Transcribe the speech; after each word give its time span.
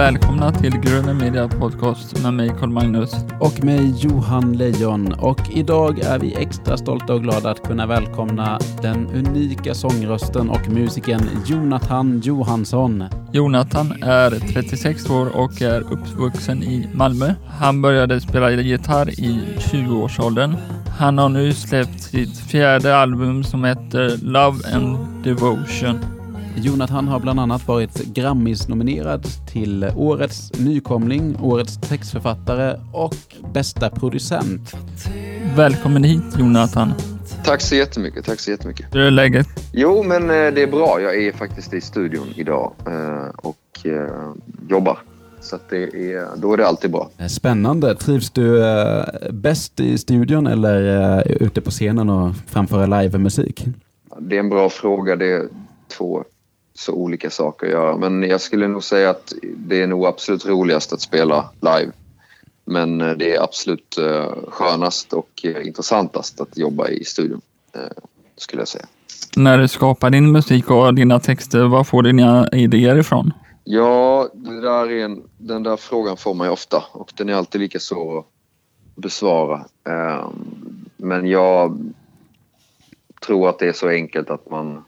välkomna 0.00 0.52
till 0.52 0.80
Grunden 0.80 1.18
Media 1.18 1.48
Podcast 1.48 2.22
med 2.22 2.34
mig 2.34 2.48
Carl 2.60 2.70
Magnus. 2.70 3.12
Och 3.40 3.64
med 3.64 3.96
Johan 3.96 4.52
Lejon. 4.52 5.12
Och 5.12 5.40
idag 5.50 5.98
är 5.98 6.18
vi 6.18 6.34
extra 6.34 6.76
stolta 6.76 7.14
och 7.14 7.22
glada 7.22 7.50
att 7.50 7.62
kunna 7.62 7.86
välkomna 7.86 8.58
den 8.82 9.06
unika 9.06 9.74
sångrösten 9.74 10.50
och 10.50 10.68
musikern 10.68 11.28
Jonathan 11.46 12.20
Johansson. 12.20 13.04
Jonathan 13.32 14.02
är 14.02 14.30
36 14.30 15.10
år 15.10 15.36
och 15.36 15.62
är 15.62 15.80
uppvuxen 15.80 16.62
i 16.62 16.88
Malmö. 16.94 17.34
Han 17.46 17.82
började 17.82 18.20
spela 18.20 18.50
gitarr 18.50 19.10
i 19.10 19.40
20-årsåldern. 19.58 20.56
Han 20.98 21.18
har 21.18 21.28
nu 21.28 21.52
släppt 21.52 22.02
sitt 22.02 22.38
fjärde 22.38 22.96
album 22.96 23.44
som 23.44 23.64
heter 23.64 24.16
Love 24.22 24.58
and 24.74 24.98
Devotion. 25.24 26.19
Jonathan 26.56 27.08
har 27.08 27.20
bland 27.20 27.40
annat 27.40 27.68
varit 27.68 28.04
Grammis-nominerad 28.04 29.26
till 29.52 29.92
Årets 29.96 30.52
nykomling, 30.58 31.36
Årets 31.42 31.80
textförfattare 31.80 32.80
och 32.92 33.14
Bästa 33.52 33.90
producent. 33.90 34.76
Välkommen 35.56 36.04
hit 36.04 36.38
Jonathan. 36.38 36.92
Tack 37.44 37.60
så 37.60 37.74
jättemycket. 37.74 38.24
Tack 38.24 38.40
så 38.40 38.50
jättemycket. 38.50 38.94
Hur 38.94 39.00
är 39.00 39.10
läget? 39.10 39.46
Jo, 39.72 40.02
men 40.02 40.22
eh, 40.22 40.28
det 40.28 40.62
är 40.62 40.70
bra. 40.70 41.00
Jag 41.00 41.22
är 41.22 41.32
faktiskt 41.32 41.74
i 41.74 41.80
studion 41.80 42.26
idag 42.36 42.72
eh, 42.86 43.28
och 43.36 43.86
eh, 43.86 44.32
jobbar. 44.68 44.98
Så 45.40 45.56
att 45.56 45.70
det 45.70 45.82
är, 45.82 46.26
då 46.36 46.52
är 46.52 46.56
det 46.56 46.66
alltid 46.66 46.90
bra. 46.90 47.10
Spännande. 47.28 47.94
Trivs 47.94 48.30
du 48.30 48.62
bäst 49.30 49.80
i 49.80 49.98
studion 49.98 50.46
eller 50.46 51.42
ute 51.42 51.60
på 51.60 51.70
scenen 51.70 52.10
och 52.10 52.34
framföra 52.46 52.86
livemusik? 52.86 53.66
Det 54.18 54.36
är 54.36 54.40
en 54.40 54.48
bra 54.48 54.68
fråga. 54.68 55.16
Det 55.16 55.32
är 55.32 55.48
två 55.98 56.24
så 56.80 56.92
olika 56.92 57.30
saker 57.30 57.66
att 57.66 57.72
göra. 57.72 57.96
Men 57.96 58.22
jag 58.22 58.40
skulle 58.40 58.68
nog 58.68 58.84
säga 58.84 59.10
att 59.10 59.32
det 59.42 59.82
är 59.82 59.86
nog 59.86 60.06
absolut 60.06 60.46
roligast 60.46 60.92
att 60.92 61.00
spela 61.00 61.50
live. 61.60 61.92
Men 62.64 62.98
det 62.98 63.34
är 63.34 63.42
absolut 63.42 63.98
skönast 64.48 65.12
och 65.12 65.44
intressantast 65.64 66.40
att 66.40 66.58
jobba 66.58 66.88
i 66.88 67.04
studion, 67.04 67.40
skulle 68.36 68.60
jag 68.60 68.68
säga. 68.68 68.86
När 69.36 69.58
du 69.58 69.68
skapar 69.68 70.10
din 70.10 70.32
musik 70.32 70.70
och 70.70 70.94
dina 70.94 71.20
texter, 71.20 71.64
var 71.64 71.84
får 71.84 72.02
du 72.02 72.12
dina 72.12 72.48
idéer 72.52 72.96
ifrån? 72.96 73.32
Ja, 73.64 74.28
det 74.34 74.60
där 74.60 74.90
är 74.90 75.04
en, 75.04 75.22
den 75.38 75.62
där 75.62 75.76
frågan 75.76 76.16
får 76.16 76.34
man 76.34 76.46
ju 76.46 76.52
ofta 76.52 76.84
och 76.92 77.12
den 77.16 77.28
är 77.28 77.34
alltid 77.34 77.60
lika 77.60 77.78
så 77.78 78.18
att 78.18 78.26
besvara. 78.94 79.64
Ehm, 79.88 80.86
men 80.96 81.26
jag 81.26 81.92
tror 83.26 83.48
att 83.48 83.58
det 83.58 83.68
är 83.68 83.72
så 83.72 83.88
enkelt 83.88 84.30
att 84.30 84.50
man 84.50 84.84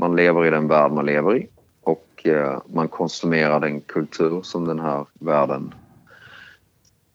man 0.00 0.16
lever 0.16 0.46
i 0.46 0.50
den 0.50 0.68
värld 0.68 0.92
man 0.92 1.06
lever 1.06 1.36
i 1.36 1.46
och 1.82 2.26
eh, 2.26 2.58
man 2.66 2.88
konsumerar 2.88 3.60
den 3.60 3.80
kultur 3.80 4.42
som 4.42 4.64
den 4.64 4.80
här 4.80 5.06
världen 5.12 5.74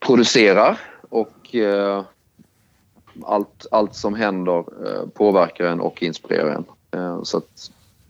producerar. 0.00 0.80
Och 1.08 1.54
eh, 1.54 2.04
allt, 3.24 3.66
allt 3.70 3.94
som 3.94 4.14
händer 4.14 4.58
eh, 4.58 5.08
påverkar 5.14 5.64
en 5.64 5.80
och 5.80 6.02
inspirerar 6.02 6.50
en. 6.50 6.64
så 7.24 7.42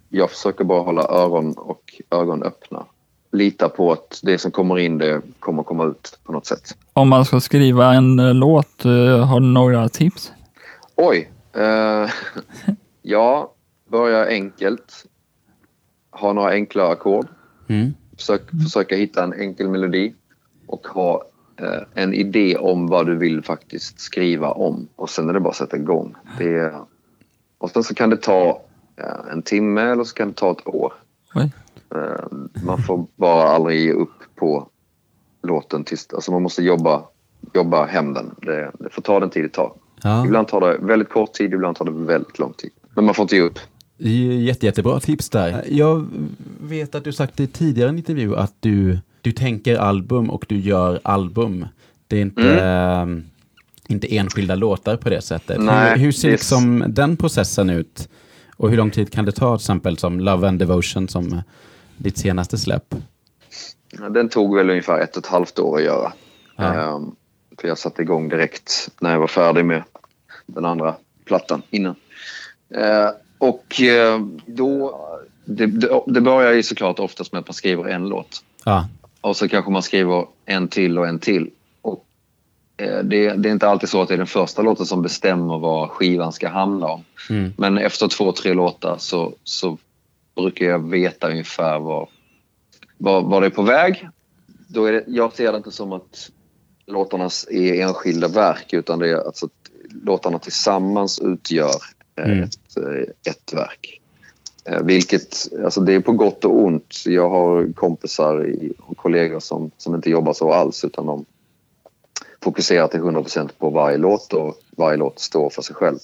jag 0.08 0.30
försöker 0.30 0.64
bara 0.64 0.82
hålla 0.82 1.02
öron 1.02 1.52
och 1.52 2.02
ögon 2.10 2.42
öppna. 2.42 2.84
Lita 3.32 3.68
på 3.68 3.92
att 3.92 4.20
det 4.22 4.38
som 4.38 4.50
kommer 4.50 4.78
in, 4.78 4.98
det 4.98 5.22
kommer 5.38 5.62
komma 5.62 5.84
ut 5.84 6.18
på 6.24 6.32
något 6.32 6.46
sätt. 6.46 6.76
Om 6.92 7.08
man 7.08 7.24
ska 7.24 7.40
skriva 7.40 7.94
en 7.94 8.38
låt, 8.38 8.82
har 9.28 9.40
du 9.40 9.46
några 9.46 9.88
tips? 9.88 10.32
Oj! 10.96 11.30
Eh, 11.52 12.10
ja, 13.02 13.52
börja 13.88 14.26
enkelt. 14.26 15.06
Ha 16.10 16.32
några 16.32 16.50
enkla 16.50 16.88
ackord. 16.88 17.26
Mm. 17.68 17.94
Försök, 18.16 18.42
försöka 18.62 18.96
hitta 18.96 19.24
en 19.24 19.32
enkel 19.32 19.68
melodi 19.68 20.14
och 20.66 20.86
ha 20.86 21.24
eh, 21.56 21.82
en 22.02 22.14
idé 22.14 22.56
om 22.56 22.86
vad 22.86 23.06
du 23.06 23.16
vill 23.16 23.42
faktiskt 23.42 24.00
skriva 24.00 24.50
om. 24.50 24.88
Och 24.96 25.10
sen 25.10 25.28
är 25.28 25.32
det 25.32 25.40
bara 25.40 25.50
att 25.50 25.56
sätta 25.56 25.76
igång. 25.76 26.14
Det, 26.38 26.74
och 27.58 27.70
sen 27.70 27.82
så 27.82 27.94
kan 27.94 28.10
det 28.10 28.16
ta 28.16 28.62
eh, 28.96 29.32
en 29.32 29.42
timme 29.42 29.82
eller 29.82 30.04
så 30.04 30.14
kan 30.14 30.28
det 30.28 30.34
ta 30.34 30.50
ett 30.50 30.66
år. 30.66 30.92
Eh, 31.94 32.26
man 32.66 32.78
får 32.78 33.06
bara 33.16 33.48
aldrig 33.48 33.80
ge 33.80 33.92
upp 33.92 34.22
på 34.34 34.68
låten. 35.42 35.84
Tills, 35.84 36.08
alltså 36.14 36.32
man 36.32 36.42
måste 36.42 36.62
jobba, 36.62 37.02
jobba 37.54 37.86
hem 37.86 38.14
den. 38.14 38.34
Det, 38.42 38.70
det 38.78 38.90
får 38.90 39.02
ta 39.02 39.20
den 39.20 39.30
tid 39.30 39.44
det 39.44 39.48
tar. 39.48 39.72
Ja. 40.02 40.24
Ibland 40.24 40.48
tar 40.48 40.60
det 40.60 40.78
väldigt 40.78 41.08
kort 41.08 41.32
tid, 41.32 41.54
ibland 41.54 41.76
tar 41.76 41.84
det 41.84 41.90
väldigt 41.90 42.38
lång 42.38 42.52
tid. 42.52 42.70
Men 42.94 43.04
man 43.04 43.14
får 43.14 43.22
inte 43.22 43.36
ge 43.36 43.42
upp. 43.42 43.58
Jätte, 43.98 44.66
jättebra 44.66 45.00
tips 45.00 45.30
där. 45.30 45.64
Jag 45.68 46.06
vet 46.60 46.94
att 46.94 47.04
du 47.04 47.12
sagt 47.12 47.40
i 47.40 47.46
tidigare 47.46 47.88
en 47.88 47.98
intervju 47.98 48.36
att 48.36 48.54
du, 48.60 48.98
du 49.20 49.32
tänker 49.32 49.76
album 49.76 50.30
och 50.30 50.44
du 50.48 50.60
gör 50.60 51.00
album. 51.04 51.66
Det 52.06 52.16
är 52.16 52.22
inte, 52.22 52.60
mm. 52.60 53.18
äh, 53.18 53.24
inte 53.88 54.16
enskilda 54.16 54.54
låtar 54.54 54.96
på 54.96 55.08
det 55.10 55.20
sättet. 55.20 55.60
Nej, 55.60 55.90
hur, 55.90 55.98
hur 55.98 56.12
ser 56.12 56.30
liksom 56.30 56.84
den 56.88 57.16
processen 57.16 57.70
ut? 57.70 58.08
Och 58.56 58.70
hur 58.70 58.76
lång 58.76 58.90
tid 58.90 59.12
kan 59.12 59.24
det 59.24 59.32
ta 59.32 59.56
till 59.56 59.62
exempel 59.62 59.98
som 59.98 60.20
Love 60.20 60.48
and 60.48 60.58
Devotion 60.58 61.08
som 61.08 61.42
ditt 61.96 62.18
senaste 62.18 62.58
släpp? 62.58 62.94
Den 64.10 64.28
tog 64.28 64.56
väl 64.56 64.70
ungefär 64.70 65.00
ett 65.00 65.16
och 65.16 65.24
ett 65.24 65.30
halvt 65.30 65.58
år 65.58 65.76
att 65.76 65.84
göra. 65.84 66.12
Ja. 66.56 66.94
Um, 66.94 67.16
för 67.60 67.68
jag 67.68 67.78
satte 67.78 68.02
igång 68.02 68.28
direkt 68.28 68.88
när 69.00 69.12
jag 69.12 69.20
var 69.20 69.26
färdig 69.26 69.64
med 69.64 69.82
den 70.46 70.64
andra 70.64 70.96
plattan 71.24 71.62
innan. 71.70 71.94
Uh, 72.74 73.10
och 73.38 73.80
eh, 73.80 74.20
då... 74.46 75.00
Det, 75.48 75.66
det, 76.06 76.20
börjar 76.20 76.52
ju 76.52 76.62
såklart 76.62 76.98
oftast 76.98 77.32
med 77.32 77.40
att 77.40 77.48
man 77.48 77.54
skriver 77.54 77.88
en 77.88 78.08
låt. 78.08 78.44
Ja. 78.64 78.88
Och 79.20 79.36
så 79.36 79.48
kanske 79.48 79.70
man 79.70 79.82
skriver 79.82 80.26
en 80.44 80.68
till 80.68 80.98
och 80.98 81.08
en 81.08 81.18
till. 81.18 81.50
Och 81.82 82.04
eh, 82.76 82.98
det, 82.98 83.30
det, 83.30 83.48
är 83.48 83.52
inte 83.52 83.68
alltid 83.68 83.88
så 83.88 84.02
att 84.02 84.08
det 84.08 84.14
är 84.14 84.18
den 84.18 84.26
första 84.26 84.62
låten 84.62 84.86
som 84.86 85.02
bestämmer 85.02 85.58
vad 85.58 85.90
skivan 85.90 86.32
ska 86.32 86.48
handla 86.48 86.86
om. 86.86 87.04
Mm. 87.30 87.52
Men 87.56 87.78
efter 87.78 88.08
två, 88.08 88.32
tre 88.32 88.54
låtar 88.54 88.96
så, 88.98 89.34
så 89.44 89.78
brukar 90.36 90.66
jag 90.66 90.90
veta 90.90 91.30
ungefär 91.30 91.78
var, 91.78 92.08
var, 92.98 93.20
var 93.20 93.40
det 93.40 93.46
är 93.46 93.50
på 93.50 93.62
väg. 93.62 94.08
Då 94.68 94.84
är 94.84 94.92
det, 94.92 95.04
jag 95.06 95.32
ser 95.32 95.52
det 95.52 95.58
inte 95.58 95.70
som 95.70 95.92
att 95.92 96.30
låtarna 96.86 97.28
är 97.50 97.74
enskilda 97.74 98.28
verk 98.28 98.72
utan 98.72 98.98
det 98.98 99.10
är 99.10 99.26
alltså 99.26 99.46
att 99.46 99.70
låtarna 100.04 100.38
tillsammans 100.38 101.18
utgör 101.18 101.74
mm. 102.24 102.42
ett, 102.42 102.76
eh, 102.76 103.32
ett 103.32 103.52
verk. 103.52 104.00
Eh, 104.64 104.82
vilket, 104.82 105.36
alltså 105.64 105.80
det 105.80 105.92
är 105.92 106.00
på 106.00 106.12
gott 106.12 106.44
och 106.44 106.64
ont. 106.64 106.94
Jag 107.06 107.30
har 107.30 107.72
kompisar 107.72 108.54
och 108.78 108.96
kollegor 108.96 109.40
som, 109.40 109.70
som 109.76 109.94
inte 109.94 110.10
jobbar 110.10 110.32
så 110.32 110.52
alls 110.52 110.84
utan 110.84 111.06
de 111.06 111.24
fokuserar 112.40 112.88
till 112.88 113.00
100% 113.00 113.50
på 113.58 113.70
varje 113.70 113.96
låt 113.96 114.32
och 114.32 114.54
varje 114.70 114.96
låt 114.96 115.18
står 115.18 115.50
för 115.50 115.62
sig 115.62 115.76
själv. 115.76 115.98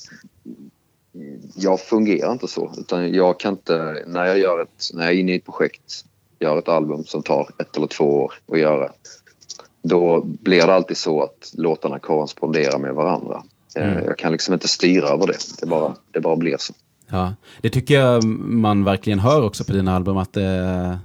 Jag 1.54 1.80
fungerar 1.80 2.32
inte 2.32 2.48
så 2.48 2.72
utan 2.78 3.14
jag 3.14 3.40
kan 3.40 3.52
inte, 3.52 4.04
när 4.06 4.26
jag 4.26 4.38
gör 4.38 4.62
ett, 4.62 4.90
när 4.94 5.04
jag 5.04 5.12
är 5.12 5.18
inne 5.18 5.32
i 5.32 5.36
ett 5.36 5.44
projekt, 5.44 6.04
gör 6.38 6.58
ett 6.58 6.68
album 6.68 7.04
som 7.04 7.22
tar 7.22 7.48
ett 7.58 7.76
eller 7.76 7.86
två 7.86 8.04
år 8.04 8.32
att 8.46 8.58
göra 8.58 8.90
då 9.82 10.20
blir 10.24 10.66
det 10.66 10.74
alltid 10.74 10.96
så 10.96 11.22
att 11.22 11.52
låtarna 11.56 11.98
korresponderar 11.98 12.78
med 12.78 12.94
varandra. 12.94 13.42
Eh, 13.76 13.92
mm. 13.92 14.04
Jag 14.04 14.18
kan 14.18 14.32
liksom 14.32 14.54
inte 14.54 14.68
styra 14.68 15.08
över 15.08 15.26
det. 15.26 15.38
Det 15.60 15.66
bara, 15.66 15.94
det 16.10 16.20
bara 16.20 16.36
blir 16.36 16.56
så. 16.58 16.74
Ja, 17.08 17.34
det 17.60 17.70
tycker 17.70 17.94
jag 17.94 18.24
man 18.24 18.84
verkligen 18.84 19.18
hör 19.18 19.42
också 19.42 19.64
på 19.64 19.72
dina 19.72 19.96
album 19.96 20.16
att 20.16 20.32
det, 20.32 20.98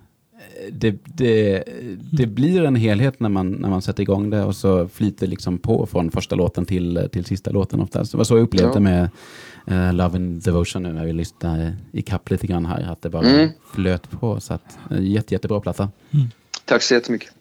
det, 0.71 0.95
det, 1.05 1.63
det 2.11 2.25
blir 2.25 2.63
en 2.63 2.75
helhet 2.75 3.19
när 3.19 3.29
man, 3.29 3.51
när 3.51 3.69
man 3.69 3.81
sätter 3.81 4.03
igång 4.03 4.29
det 4.29 4.43
och 4.43 4.55
så 4.55 4.87
flyter 4.87 5.27
liksom 5.27 5.57
på 5.57 5.85
från 5.85 6.11
första 6.11 6.35
låten 6.35 6.65
till, 6.65 7.09
till 7.11 7.25
sista 7.25 7.51
låten 7.51 7.81
oftast. 7.81 8.11
Det 8.11 8.17
var 8.17 8.25
så 8.25 8.37
jag 8.37 8.43
upplevde 8.43 8.73
ja. 8.73 8.79
med 8.79 9.09
uh, 9.71 9.93
Love 9.93 10.15
and 10.15 10.43
Devotion 10.43 10.83
nu 10.83 10.93
när 10.93 11.05
vi 11.05 11.13
lyssnade 11.13 11.75
i 11.91 12.01
kapp 12.01 12.29
lite 12.29 12.47
grann 12.47 12.65
här, 12.65 12.91
att 12.91 13.01
det 13.01 13.09
bara 13.09 13.29
mm. 13.29 13.49
flöt 13.73 14.09
på. 14.11 14.39
Så 14.39 14.53
att, 14.53 14.77
jätte, 14.99 15.33
jättebra 15.33 15.61
platta. 15.61 15.89
Mm. 16.11 16.27
Tack 16.65 16.81
så 16.81 16.93
jättemycket. 16.93 17.31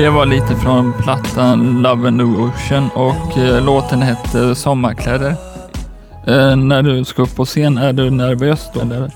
Det 0.00 0.10
var 0.10 0.26
lite 0.26 0.56
från 0.56 0.92
plattan 0.92 1.82
Love 1.82 2.08
and 2.08 2.22
Ocean 2.22 2.88
och 2.94 3.38
eh, 3.38 3.64
låten 3.64 4.02
hette 4.02 4.54
Sommarkläder. 4.54 5.34
Eh, 6.26 6.56
när 6.56 6.82
du 6.82 7.04
ska 7.04 7.22
upp 7.22 7.36
på 7.36 7.44
scen, 7.44 7.78
är 7.78 7.92
du 7.92 8.10
nervös 8.10 8.70
då? 8.74 8.80
Eller? 8.80 9.10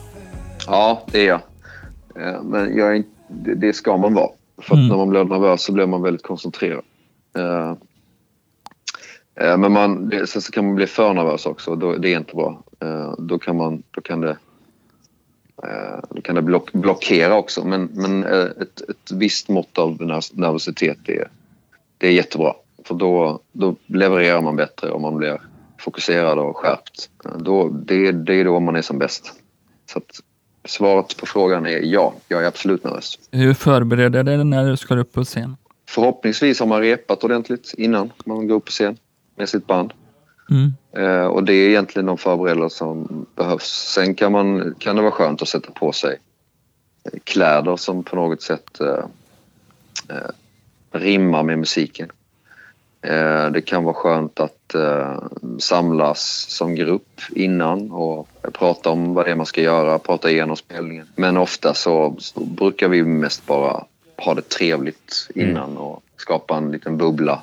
Ja, 0.67 1.03
det 1.13 1.21
är 1.21 1.29
jag. 1.29 1.41
Eh, 2.29 2.43
men 2.43 2.77
jag 2.77 2.89
är, 2.91 2.95
inte- 2.95 3.09
det, 3.29 3.55
det 3.55 3.73
ska 3.73 3.97
man 3.97 4.15
vara. 4.15 4.29
För 4.63 4.75
att 4.75 4.79
Mm. 4.79 4.89
när 4.89 4.97
man 4.97 5.09
blir 5.09 5.25
nervös 5.25 5.63
så 5.63 5.73
blir 5.73 5.87
man 5.87 6.03
väldigt 6.03 6.23
koncentrerad. 6.23 6.83
Eh, 7.39 7.71
eh, 9.41 9.57
men 9.57 9.73
man, 9.73 10.09
det, 10.09 10.27
sen 10.27 10.43
så 10.43 10.53
kan 10.53 10.67
man 10.67 10.75
bli 10.75 10.87
för 10.87 11.15
nervös 11.15 11.47
också. 11.47 11.75
Då, 11.77 11.93
det 11.97 12.15
är 12.15 12.19
inte 12.19 12.35
bra. 12.37 12.63
Eh, 12.83 13.13
då, 13.19 13.39
kan 13.39 13.57
man, 13.57 13.83
då 13.91 14.01
kan 14.01 14.21
det, 14.21 14.37
då 16.11 16.21
kan 16.23 16.35
det 16.35 16.43
block, 16.43 16.73
blockera 16.73 17.35
också. 17.37 17.65
Men, 17.65 17.85
men 17.93 18.25
eh, 18.25 18.45
ett, 18.45 18.81
ett 18.91 19.11
visst 19.13 19.49
mått 19.49 19.79
av 19.79 19.91
ner- 20.03 20.41
nervositet 20.41 20.99
är- 21.09 21.29
det 21.99 22.07
är 22.07 22.13
jättebra. 22.13 22.53
För 22.85 22.95
då, 22.95 23.41
då 23.53 23.77
levererar 23.87 24.41
man 24.43 24.57
bättre 24.57 24.91
och 24.91 25.01
man 25.01 25.17
blir 25.17 25.41
fokuserad 25.79 26.39
och 26.39 26.57
skärpt. 26.57 27.11
Eh, 27.25 27.37
Då, 27.39 27.69
det, 27.69 28.13
det 28.13 28.35
är 28.35 28.45
då 28.45 28.61
man 28.61 28.77
är 28.77 28.83
som 28.83 28.99
bäst. 28.99 29.33
Så 29.93 29.99
att 29.99 30.21
svaret 30.65 31.17
på 31.17 31.27
frågan 31.27 31.67
är 31.67 31.81
ja, 31.83 32.15
jag 32.29 32.43
är 32.43 32.47
absolut 32.49 32.85
nervös. 32.85 33.19
Hur 33.31 33.55
förbereder 33.55 34.23
du 34.25 34.37
dig 34.37 34.45
när 34.45 34.71
du 34.71 34.77
ska 34.77 34.97
upp 34.97 35.13
på 35.13 35.25
scen? 35.25 35.57
Förhoppningsvis 35.89 36.61
har 36.61 36.67
man 36.67 36.81
repat 36.81 37.25
ordentligt 37.25 37.75
innan 37.79 38.13
man 38.25 38.49
går 38.49 38.55
upp 38.57 38.65
på 38.65 38.71
scen 38.71 38.97
med 39.37 39.49
sitt 39.49 39.67
band. 39.67 39.93
Mm. 40.51 40.73
Eh, 40.93 41.27
och 41.27 41.45
det 41.45 41.53
är 41.53 41.69
egentligen 41.69 42.07
de 42.07 42.19
förberedelser 42.19 42.77
som 42.77 43.27
behövs. 43.35 43.93
Sen 43.95 44.15
kan, 44.15 44.33
man, 44.33 44.75
kan 44.79 44.97
det 44.97 45.03
vara 45.03 45.13
skönt 45.13 45.43
att 45.43 45.49
sätta 45.49 45.71
på 45.71 45.93
sig 45.93 46.19
eh, 47.05 47.19
kläder 47.25 47.77
som 47.77 48.03
på 48.03 48.17
något 48.17 48.43
sätt 48.43 48.81
eh, 48.81 49.05
eh, 50.09 50.31
rimmar 50.93 51.43
med 51.43 51.59
musiken. 51.59 52.11
Eh, 53.03 53.51
det 53.51 53.61
kan 53.61 53.85
vara 53.85 53.95
skönt 53.95 54.41
att 54.41 54.75
eh, 54.75 55.23
samlas 55.59 56.47
som 56.49 56.75
grupp 56.75 57.21
innan 57.31 57.91
och 57.91 58.29
prata 58.53 58.91
om 58.91 59.15
vad 59.15 59.27
det 59.27 59.31
är 59.31 59.37
man 59.37 59.47
ska 59.47 59.61
göra, 59.61 59.99
prata 59.99 60.31
igenom 60.31 60.57
spelningen. 60.57 61.07
Men 61.17 61.37
ofta 61.37 61.75
så, 61.75 62.17
så 62.19 62.41
brukar 62.41 62.89
vi 62.89 63.03
mest 63.03 63.47
bara 63.47 63.85
ha 64.17 64.35
det 64.35 64.49
trevligt 64.49 65.29
innan 65.35 65.77
och 65.77 66.03
skapa 66.17 66.57
en 66.57 66.73
liten 66.73 66.97
bubbla. 66.97 67.43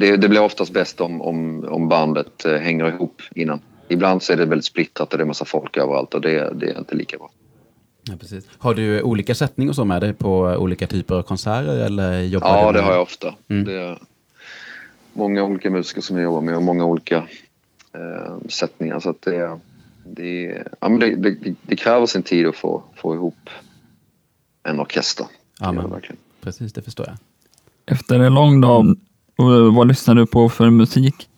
Det, 0.00 0.16
det 0.16 0.28
blir 0.28 0.40
oftast 0.42 0.72
bäst 0.72 1.00
om, 1.00 1.20
om, 1.22 1.64
om 1.64 1.88
bandet 1.88 2.44
eh, 2.44 2.54
hänger 2.56 2.88
ihop 2.88 3.22
innan. 3.34 3.60
Ibland 3.88 4.22
så 4.22 4.32
är 4.32 4.36
det 4.36 4.44
väldigt 4.44 4.64
splittrat 4.64 5.12
och 5.12 5.18
det 5.18 5.24
är 5.24 5.26
massa 5.26 5.44
folk 5.44 5.76
överallt 5.76 6.14
och 6.14 6.20
det, 6.20 6.52
det 6.54 6.70
är 6.70 6.78
inte 6.78 6.94
lika 6.94 7.18
bra. 7.18 7.30
Ja, 8.02 8.14
precis. 8.20 8.44
Har 8.58 8.74
du 8.74 9.02
olika 9.02 9.34
sättning 9.34 9.68
och 9.68 9.74
så 9.74 9.84
med 9.84 10.02
dig 10.02 10.12
på 10.12 10.38
olika 10.40 10.86
typer 10.86 11.14
av 11.14 11.22
konserter? 11.22 11.78
Eller 11.78 12.20
jobbar 12.20 12.48
Ja, 12.48 12.66
du 12.66 12.72
det 12.72 12.78
med- 12.78 12.84
har 12.84 12.92
jag 12.92 13.02
ofta. 13.02 13.34
Mm. 13.48 13.64
Det 13.64 13.72
är 13.74 13.98
många 15.12 15.42
olika 15.44 15.70
musiker 15.70 16.00
som 16.00 16.16
jag 16.16 16.24
jobbar 16.24 16.40
med 16.40 16.56
och 16.56 16.62
många 16.62 16.84
olika 16.84 17.16
eh, 17.94 18.48
sättningar. 18.48 19.00
Så 19.00 19.10
att 19.10 19.22
det, 19.22 19.58
det, 20.04 20.62
ja, 20.80 20.88
men 20.88 20.98
det, 20.98 21.14
det, 21.16 21.54
det 21.62 21.76
kräver 21.76 22.06
sin 22.06 22.22
tid 22.22 22.46
att 22.46 22.56
få, 22.56 22.82
få 22.96 23.14
ihop 23.14 23.50
en 24.62 24.80
orkester. 24.80 25.26
Ja, 25.60 25.72
men- 25.72 25.84
det 25.84 25.90
verkligen. 25.90 26.16
Precis, 26.40 26.72
det 26.72 26.82
förstår 26.82 27.06
jag. 27.06 27.16
Efter 27.96 28.18
en 28.20 28.34
lång 28.34 28.60
dag, 28.60 28.96
och 29.40 29.74
vad 29.74 29.88
lyssnar 29.88 30.14
du 30.14 30.26
på 30.26 30.48
för 30.48 30.70
musik? 30.70 31.28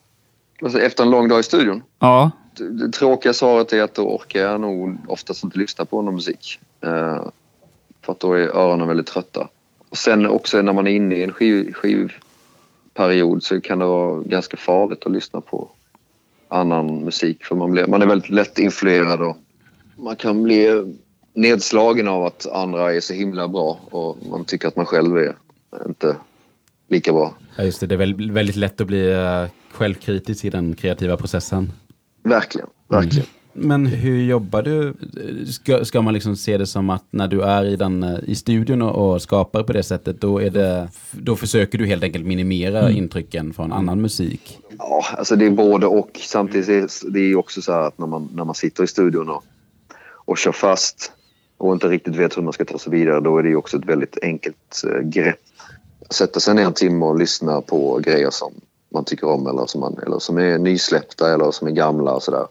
Alltså, 0.62 0.80
efter 0.80 1.04
en 1.04 1.10
lång 1.10 1.28
dag 1.28 1.40
i 1.40 1.42
studion 1.42 1.82
Ja, 1.98 2.30
det, 2.56 2.68
det 2.68 2.92
tråkiga 2.92 3.32
svaret 3.32 3.72
är 3.72 3.82
att 3.82 3.94
då 3.94 4.02
orkar 4.02 4.40
jag 4.40 4.60
nog 4.60 4.96
oftast 5.08 5.44
inte 5.44 5.58
lyssna 5.58 5.84
på 5.84 6.02
någon 6.02 6.14
musik. 6.14 6.60
Eh, 6.80 7.26
för 8.02 8.12
att 8.12 8.20
då 8.20 8.32
är 8.32 8.56
öronen 8.56 8.88
väldigt 8.88 9.06
trötta. 9.06 9.48
Och 9.88 9.96
sen 9.96 10.26
också 10.26 10.62
när 10.62 10.72
man 10.72 10.86
är 10.86 10.90
inne 10.90 11.14
i 11.14 11.22
en 11.22 11.32
skiv, 11.32 11.72
skivperiod 11.72 13.42
så 13.42 13.60
kan 13.60 13.78
det 13.78 13.84
vara 13.84 14.20
ganska 14.22 14.56
farligt 14.56 15.06
att 15.06 15.12
lyssna 15.12 15.40
på 15.40 15.70
annan 16.48 17.04
musik. 17.04 17.44
För 17.44 17.56
man, 17.56 17.70
blir, 17.70 17.86
man 17.86 18.02
är 18.02 18.06
väldigt 18.06 18.30
lätt 18.30 18.58
influerad 18.58 19.20
och 19.20 19.36
man 19.96 20.16
kan 20.16 20.42
bli 20.42 20.94
nedslagen 21.34 22.08
av 22.08 22.24
att 22.24 22.46
andra 22.52 22.94
är 22.94 23.00
så 23.00 23.14
himla 23.14 23.48
bra 23.48 23.78
och 23.90 24.18
man 24.30 24.44
tycker 24.44 24.68
att 24.68 24.76
man 24.76 24.86
själv 24.86 25.16
är 25.18 25.34
inte 25.86 26.16
lika 26.92 27.12
bra. 27.12 27.34
Ja, 27.56 27.64
just 27.64 27.80
det. 27.80 27.86
Det 27.86 27.94
är 27.94 27.98
väl- 27.98 28.30
väldigt 28.32 28.56
lätt 28.56 28.80
att 28.80 28.86
bli 28.86 29.12
eh, 29.12 29.44
självkritisk 29.72 30.44
i 30.44 30.50
den 30.50 30.74
kreativa 30.74 31.16
processen. 31.16 31.72
Verkligen, 32.24 32.68
verkligen. 32.88 33.26
Men 33.54 33.86
hur 33.86 34.22
jobbar 34.22 34.62
du? 34.62 34.94
Ska, 35.52 35.84
ska 35.84 36.02
man 36.02 36.14
liksom 36.14 36.36
se 36.36 36.58
det 36.58 36.66
som 36.66 36.90
att 36.90 37.04
när 37.10 37.28
du 37.28 37.42
är 37.42 37.64
i, 37.64 37.76
den, 37.76 38.02
eh, 38.02 38.18
i 38.26 38.34
studion 38.34 38.82
och, 38.82 39.12
och 39.12 39.22
skapar 39.22 39.62
på 39.62 39.72
det 39.72 39.82
sättet, 39.82 40.20
då, 40.20 40.38
det, 40.38 40.88
då 41.12 41.36
försöker 41.36 41.78
du 41.78 41.86
helt 41.86 42.02
enkelt 42.02 42.26
minimera 42.26 42.90
intrycken 42.90 43.52
från 43.52 43.72
annan 43.72 44.00
musik? 44.00 44.58
Ja, 44.78 45.04
alltså 45.18 45.36
det 45.36 45.46
är 45.46 45.50
både 45.50 45.86
och. 45.86 46.20
Samtidigt 46.22 46.68
är 46.68 47.10
det 47.12 47.34
också 47.34 47.62
så 47.62 47.72
här 47.72 47.80
att 47.80 47.98
när 47.98 48.06
man, 48.06 48.28
när 48.34 48.44
man 48.44 48.54
sitter 48.54 48.84
i 48.84 48.86
studion 48.86 49.28
och, 49.28 49.44
och 50.24 50.38
kör 50.38 50.52
fast 50.52 51.12
och 51.58 51.72
inte 51.72 51.88
riktigt 51.88 52.16
vet 52.16 52.36
hur 52.36 52.42
man 52.42 52.52
ska 52.52 52.64
ta 52.64 52.78
sig 52.78 52.92
vidare, 52.92 53.20
då 53.20 53.38
är 53.38 53.42
det 53.42 53.56
också 53.56 53.76
ett 53.76 53.84
väldigt 53.84 54.18
enkelt 54.22 54.84
eh, 54.86 55.00
grepp. 55.00 55.40
Sätta 56.12 56.40
sig 56.40 56.54
ner 56.54 56.64
en 56.66 56.72
timme 56.72 57.06
och 57.06 57.18
lyssna 57.18 57.60
på 57.60 57.98
grejer 58.04 58.30
som 58.30 58.52
man 58.94 59.04
tycker 59.04 59.26
om 59.28 59.46
eller 59.46 59.66
som, 59.66 59.80
man, 59.80 59.98
eller 60.06 60.18
som 60.18 60.38
är 60.38 60.58
nysläppta 60.58 61.34
eller 61.34 61.50
som 61.50 61.68
är 61.68 61.72
gamla 61.72 62.12
och 62.14 62.22
sådär. 62.22 62.46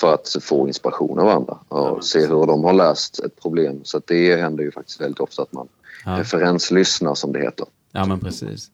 För 0.00 0.14
att 0.14 0.36
få 0.42 0.68
inspiration 0.68 1.18
av 1.18 1.28
andra 1.28 1.58
och 1.68 2.04
se 2.04 2.18
hur 2.26 2.46
de 2.46 2.64
har 2.64 2.72
löst 2.72 3.18
ett 3.18 3.42
problem. 3.42 3.80
Så 3.84 3.96
att 3.96 4.06
det 4.06 4.36
händer 4.36 4.64
ju 4.64 4.70
faktiskt 4.72 5.00
väldigt 5.00 5.20
ofta 5.20 5.42
att 5.42 5.52
man 5.52 5.68
Ja. 6.04 6.18
referenslyssnar 6.20 7.14
som 7.14 7.32
det 7.32 7.40
heter. 7.40 7.66
Ja, 7.92 8.04
men 8.06 8.20
precis. 8.20 8.70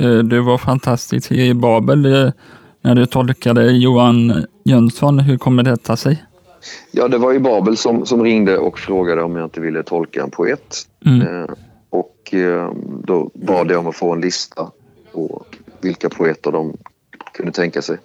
eh, 0.00 0.18
du 0.18 0.40
var 0.40 0.58
fantastisk 0.58 1.32
i 1.32 1.54
Babel 1.54 2.06
eh, 2.26 2.30
när 2.80 2.94
du 2.94 3.06
tolkade 3.06 3.70
Johan 3.72 4.44
Jönsson. 4.64 5.18
Hur 5.18 5.38
kommer 5.38 5.62
detta 5.62 5.96
sig? 5.96 6.24
Ja, 6.90 7.08
det 7.08 7.18
var 7.18 7.32
ju 7.32 7.38
Babel 7.38 7.76
som, 7.76 8.06
som 8.06 8.22
ringde 8.24 8.58
och 8.58 8.78
frågade 8.78 9.22
om 9.22 9.36
jag 9.36 9.46
inte 9.46 9.60
ville 9.60 9.82
tolka 9.82 10.22
en 10.22 10.30
poet. 10.30 10.76
Mm. 11.06 11.46
Eh, 12.34 12.72
då 13.04 13.30
bad 13.34 13.70
jag 13.70 13.78
om 13.78 13.86
att 13.86 13.96
få 13.96 14.12
en 14.12 14.20
lista 14.20 14.70
på 15.12 15.44
vilka 15.80 16.08
poeter 16.08 16.52
de 16.52 16.76
kunde 17.32 17.52
tänka 17.52 17.82
sig. 17.82 17.98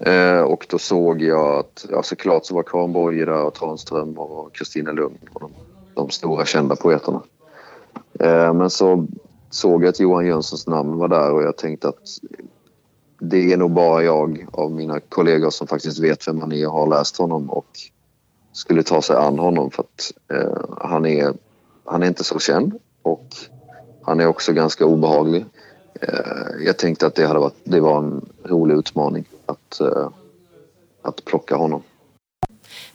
Eh, 0.00 0.40
och 0.40 0.66
då 0.70 0.78
såg 0.78 1.22
jag 1.22 1.58
att 1.58 1.86
ja, 1.90 2.02
såklart 2.02 2.46
så 2.46 2.54
var 2.54 2.62
Karin 2.62 2.92
Boye 2.92 3.24
där 3.24 3.42
och 3.42 3.54
Tranström 3.54 4.18
och 4.18 4.54
Kristina 4.54 4.92
Lugn 4.92 5.18
och 5.32 5.40
de, 5.40 5.50
de 5.94 6.10
stora 6.10 6.44
kända 6.44 6.76
poeterna. 6.76 7.22
Eh, 8.20 8.54
men 8.54 8.70
så 8.70 9.06
såg 9.50 9.84
jag 9.84 9.88
att 9.88 10.00
Johan 10.00 10.26
Jönssons 10.26 10.66
namn 10.66 10.96
var 10.96 11.08
där 11.08 11.32
och 11.32 11.42
jag 11.42 11.56
tänkte 11.56 11.88
att 11.88 12.08
det 13.18 13.52
är 13.52 13.56
nog 13.56 13.70
bara 13.70 14.02
jag 14.02 14.46
av 14.52 14.70
mina 14.70 15.00
kollegor 15.00 15.50
som 15.50 15.66
faktiskt 15.66 15.98
vet 15.98 16.28
vem 16.28 16.40
han 16.40 16.52
är 16.52 16.66
och 16.66 16.72
har 16.72 16.86
läst 16.86 17.16
honom 17.16 17.50
och 17.50 17.66
skulle 18.52 18.82
ta 18.82 19.02
sig 19.02 19.16
an 19.16 19.38
honom 19.38 19.70
för 19.70 19.82
att 19.82 20.12
eh, 20.32 20.64
han, 20.80 21.06
är, 21.06 21.34
han 21.84 22.02
är 22.02 22.06
inte 22.06 22.24
så 22.24 22.38
känd 22.38 22.78
och 23.06 23.36
han 24.02 24.20
är 24.20 24.26
också 24.26 24.52
ganska 24.52 24.84
obehaglig. 24.86 25.44
Eh, 26.00 26.64
jag 26.64 26.78
tänkte 26.78 27.06
att 27.06 27.14
det, 27.14 27.26
hade 27.26 27.38
varit, 27.38 27.54
det 27.64 27.80
var 27.80 27.98
en 27.98 28.28
rolig 28.44 28.74
utmaning 28.74 29.24
att, 29.46 29.80
eh, 29.80 30.08
att 31.02 31.24
plocka 31.24 31.56
honom. 31.56 31.82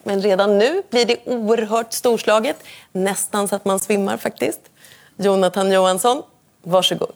Men 0.04 0.22
redan 0.22 0.58
nu 0.58 0.82
blir 0.90 1.06
det 1.06 1.18
oerhört 1.26 1.94
storslaget. 1.94 2.64
Nästan 2.92 3.48
så 3.48 3.56
att 3.56 3.66
man 3.66 3.80
svimmar 3.80 4.18
faktiskt. 4.18 4.62
Jonathan 5.18 5.72
Johansson, 5.72 6.24
varsågod. 6.64 7.14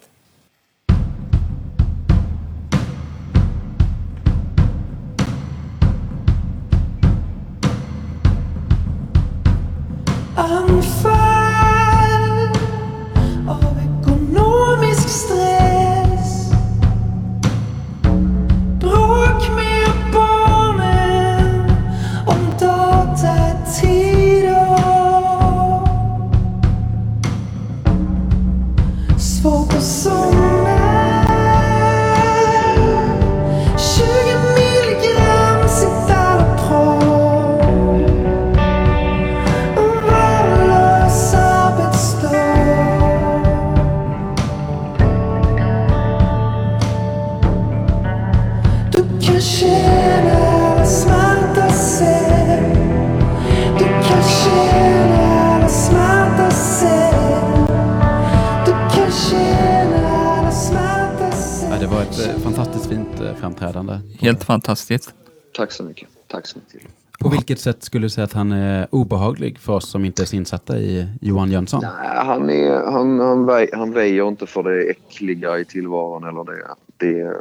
Helt 64.25 64.43
fantastiskt. 64.43 65.13
Tack 65.53 65.71
så 65.71 65.83
mycket. 65.83 66.07
Tack 66.27 66.47
så 66.47 66.57
mycket. 66.59 66.89
På 67.19 67.29
vilket 67.29 67.59
sätt 67.59 67.83
skulle 67.83 68.05
du 68.05 68.09
säga 68.09 68.25
att 68.25 68.33
han 68.33 68.51
är 68.51 68.87
obehaglig 68.91 69.59
för 69.59 69.73
oss 69.73 69.89
som 69.89 70.05
inte 70.05 70.21
är 70.21 70.25
så 70.25 70.35
insatta 70.35 70.77
i 70.77 71.07
Johan 71.21 71.51
Jönsson? 71.51 71.81
Nej, 71.83 72.25
han, 72.25 72.49
är, 72.49 72.91
han, 72.91 73.19
han, 73.19 73.45
väj, 73.45 73.69
han 73.73 73.91
väjer 73.91 74.27
inte 74.27 74.47
för 74.47 74.63
det 74.63 74.89
äckliga 74.89 75.59
i 75.59 75.65
tillvaron 75.65 76.23
eller 76.23 76.43
det, 76.43 76.63
det, 76.97 77.37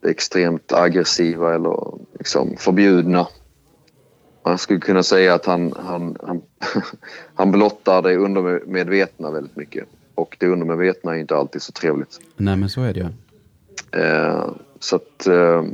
det 0.00 0.08
extremt 0.08 0.72
aggressiva 0.72 1.54
eller 1.54 1.94
liksom 2.18 2.56
förbjudna. 2.58 3.26
Man 4.44 4.58
skulle 4.58 4.80
kunna 4.80 5.02
säga 5.02 5.34
att 5.34 5.46
han, 5.46 5.74
han, 5.76 6.16
han, 6.22 6.42
han 7.34 7.52
blottar 7.52 8.02
det 8.02 8.16
undermedvetna 8.16 9.30
väldigt 9.30 9.56
mycket. 9.56 9.84
Och 10.14 10.36
det 10.40 10.46
undermedvetna 10.46 11.14
är 11.16 11.20
inte 11.20 11.36
alltid 11.36 11.62
så 11.62 11.72
trevligt. 11.72 12.20
Nej, 12.36 12.56
men 12.56 12.68
så 12.68 12.82
är 12.82 12.94
det 12.94 13.00
ju. 13.00 13.06
Eh, 14.00 14.50
så 14.82 14.96
att 14.96 15.26
eh, 15.26 15.64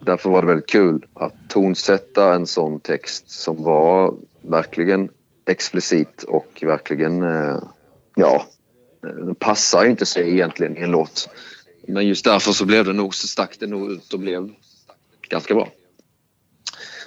därför 0.00 0.30
var 0.30 0.42
det 0.42 0.48
väldigt 0.48 0.68
kul 0.68 1.06
att 1.14 1.34
tonsätta 1.48 2.34
en 2.34 2.46
sån 2.46 2.80
text 2.80 3.30
som 3.30 3.64
var 3.64 4.14
verkligen 4.42 5.08
explicit 5.46 6.22
och 6.22 6.62
verkligen, 6.62 7.22
eh, 7.22 7.58
ja, 8.14 8.46
den 9.00 9.34
passar 9.34 9.84
ju 9.84 9.90
inte 9.90 10.06
sig 10.06 10.30
egentligen 10.30 10.76
i 10.76 10.80
en 10.80 10.90
låt. 10.90 11.28
Men 11.88 12.06
just 12.06 12.24
därför 12.24 12.52
så 12.52 12.66
blev 12.66 12.84
det 12.84 12.92
nog, 12.92 13.14
så 13.14 13.28
stack 13.28 13.56
det 13.60 13.66
nog 13.66 13.90
ut 13.90 14.12
och 14.12 14.20
blev 14.20 14.50
ganska 15.28 15.54
bra. 15.54 15.68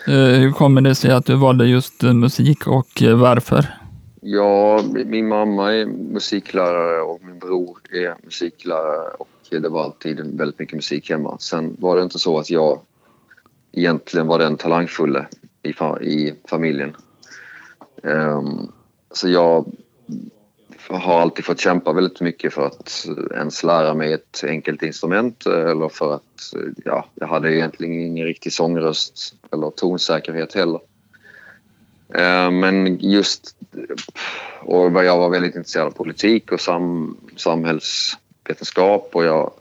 Eh, 0.08 0.40
Hur 0.40 0.52
kommer 0.52 0.82
det 0.82 0.96
sig 0.96 1.12
att 1.12 1.26
du 1.26 1.36
valde 1.36 1.66
just 1.66 2.04
eh, 2.04 2.14
musik 2.14 2.68
och 2.68 3.02
eh, 3.02 3.18
varför? 3.18 3.66
Ja, 4.22 4.82
min 5.06 5.28
mamma 5.28 5.74
är 5.74 5.86
musiklärare 5.86 7.02
och 7.02 7.22
min 7.24 7.40
bror 7.40 7.78
är 7.92 8.16
musiklärare 8.24 9.10
och 9.20 9.30
det 9.50 9.70
var 9.70 9.84
alltid 9.84 10.38
väldigt 10.38 10.60
mycket 10.60 10.76
musik 10.76 11.10
hemma. 11.10 11.38
Sen 11.40 11.76
var 11.80 11.98
det 11.98 12.04
inte 12.04 12.20
så 12.20 12.40
att 12.40 12.50
jag 12.50 12.80
egentligen 13.72 14.28
var 14.28 14.40
den 14.40 14.58
talangfulle 14.58 15.28
i, 15.64 15.72
fa- 15.72 16.02
i 16.02 16.36
familjen. 16.50 16.96
Um, 18.04 18.72
så 19.12 19.30
jag 19.30 19.66
har 20.90 21.22
alltid 21.22 21.46
fått 21.46 21.60
kämpa 21.60 21.94
väldigt 21.94 22.22
mycket 22.22 22.54
för 22.54 22.66
att 22.66 23.06
ens 23.36 23.64
lära 23.64 23.94
mig 23.94 24.14
ett 24.14 24.44
enkelt 24.48 24.84
instrument 24.84 25.46
eller 25.46 25.90
för 25.90 26.16
att 26.16 26.54
ja, 26.86 27.06
jag 27.16 27.28
hade 27.28 27.56
egentligen 27.56 27.94
ingen 27.94 28.26
riktig 28.26 28.54
sångröst 28.54 29.36
eller 29.52 29.70
tonsäkerhet 29.70 30.54
heller. 30.54 30.80
Ehm, 32.14 32.60
men 32.60 32.98
just... 33.00 33.56
Och 34.62 35.04
jag 35.04 35.18
var 35.18 35.30
väldigt 35.30 35.56
intresserad 35.56 35.88
av 35.88 35.92
politik 35.92 36.52
och 36.52 36.62
sam, 36.62 37.18
samhällsvetenskap 38.48 39.10
och 39.14 39.24
jag 39.24 39.52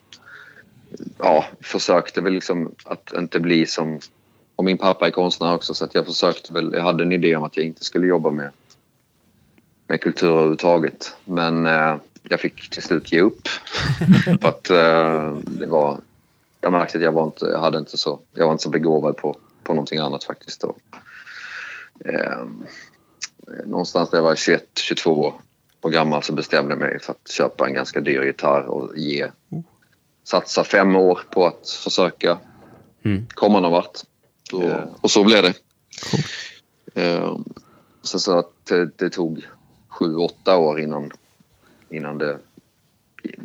ja, 1.19 1.45
försökte 1.61 2.21
väl 2.21 2.33
liksom 2.33 2.75
att 2.85 3.13
inte 3.13 3.41
bli 3.41 3.67
som... 3.67 4.01
Och 4.57 4.65
min 4.65 4.79
pappa 4.79 5.07
är 5.07 5.11
konstnär 5.11 5.55
också 5.55 5.75
så 5.75 5.85
att 5.85 5.95
jag 5.95 6.07
försökte 6.07 6.53
väl... 6.53 6.73
Jag 6.73 6.83
hade 6.83 7.05
en 7.05 7.13
idé 7.13 7.37
om 7.37 7.45
att 7.45 7.57
jag 7.57 7.67
inte 7.67 7.85
skulle 7.85 8.07
jobba 8.07 8.31
med, 8.31 8.51
med 9.89 10.01
kultur 10.01 10.31
överhuvudtaget. 10.31 11.17
Men 11.25 11.67
eh, 11.67 11.97
jag 12.23 12.41
fick 12.41 12.71
till 12.71 12.83
slut 12.83 13.13
ge 13.13 13.21
upp. 13.21 13.49
för 14.41 14.49
att 14.49 14.71
eh, 14.71 15.37
det 15.37 15.67
var... 15.67 16.01
Jag 16.61 16.73
märkte 16.73 16.99
att 16.99 17.05
jag 17.05 17.13
var 17.13 17.25
inte, 17.25 17.47
jag 17.47 17.61
hade 17.61 17.79
inte 17.79 17.97
så, 17.97 18.21
jag 18.35 18.47
var 18.47 18.53
inte 18.53 18.65
så 18.65 18.71
begåvad 18.71 19.17
på, 19.17 19.37
på 19.63 19.73
någonting 19.73 19.99
annat 19.99 20.25
faktiskt. 20.25 20.61
Då. 20.61 20.75
Eh, 22.05 22.47
någonstans 23.67 24.13
när 24.13 24.19
jag 24.19 24.25
var 24.25 24.35
21-22 24.35 25.09
år 25.09 25.35
år 25.87 25.91
gammal 25.91 26.23
så 26.23 26.33
bestämde 26.33 26.73
jag 26.73 26.79
mig 26.79 27.01
för 27.01 27.13
att 27.13 27.31
köpa 27.31 27.67
en 27.67 27.75
ganska 27.75 28.01
dyr 28.01 28.23
gitarr 28.23 28.63
och 28.63 28.97
ge, 28.97 29.27
satsa 30.25 30.65
fem 30.65 30.97
år 30.97 31.21
på 31.31 31.47
att 31.47 31.69
försöka 31.69 32.39
Mm. 33.07 33.27
komma 33.35 33.61
någon 33.61 33.73
vart. 33.73 33.99
Eh, 34.63 34.85
och 35.01 35.11
så 35.11 35.25
blev 35.25 35.43
det. 35.43 35.55
Eh, 36.95 37.39
så, 38.03 38.19
så 38.19 38.39
att 38.39 38.53
det, 38.65 38.91
det 38.99 39.11
tog 39.11 39.47
sju, 39.89 40.17
åtta 40.17 40.57
år 40.57 40.81
innan, 40.81 41.11
innan 41.91 42.19
det 42.19 42.39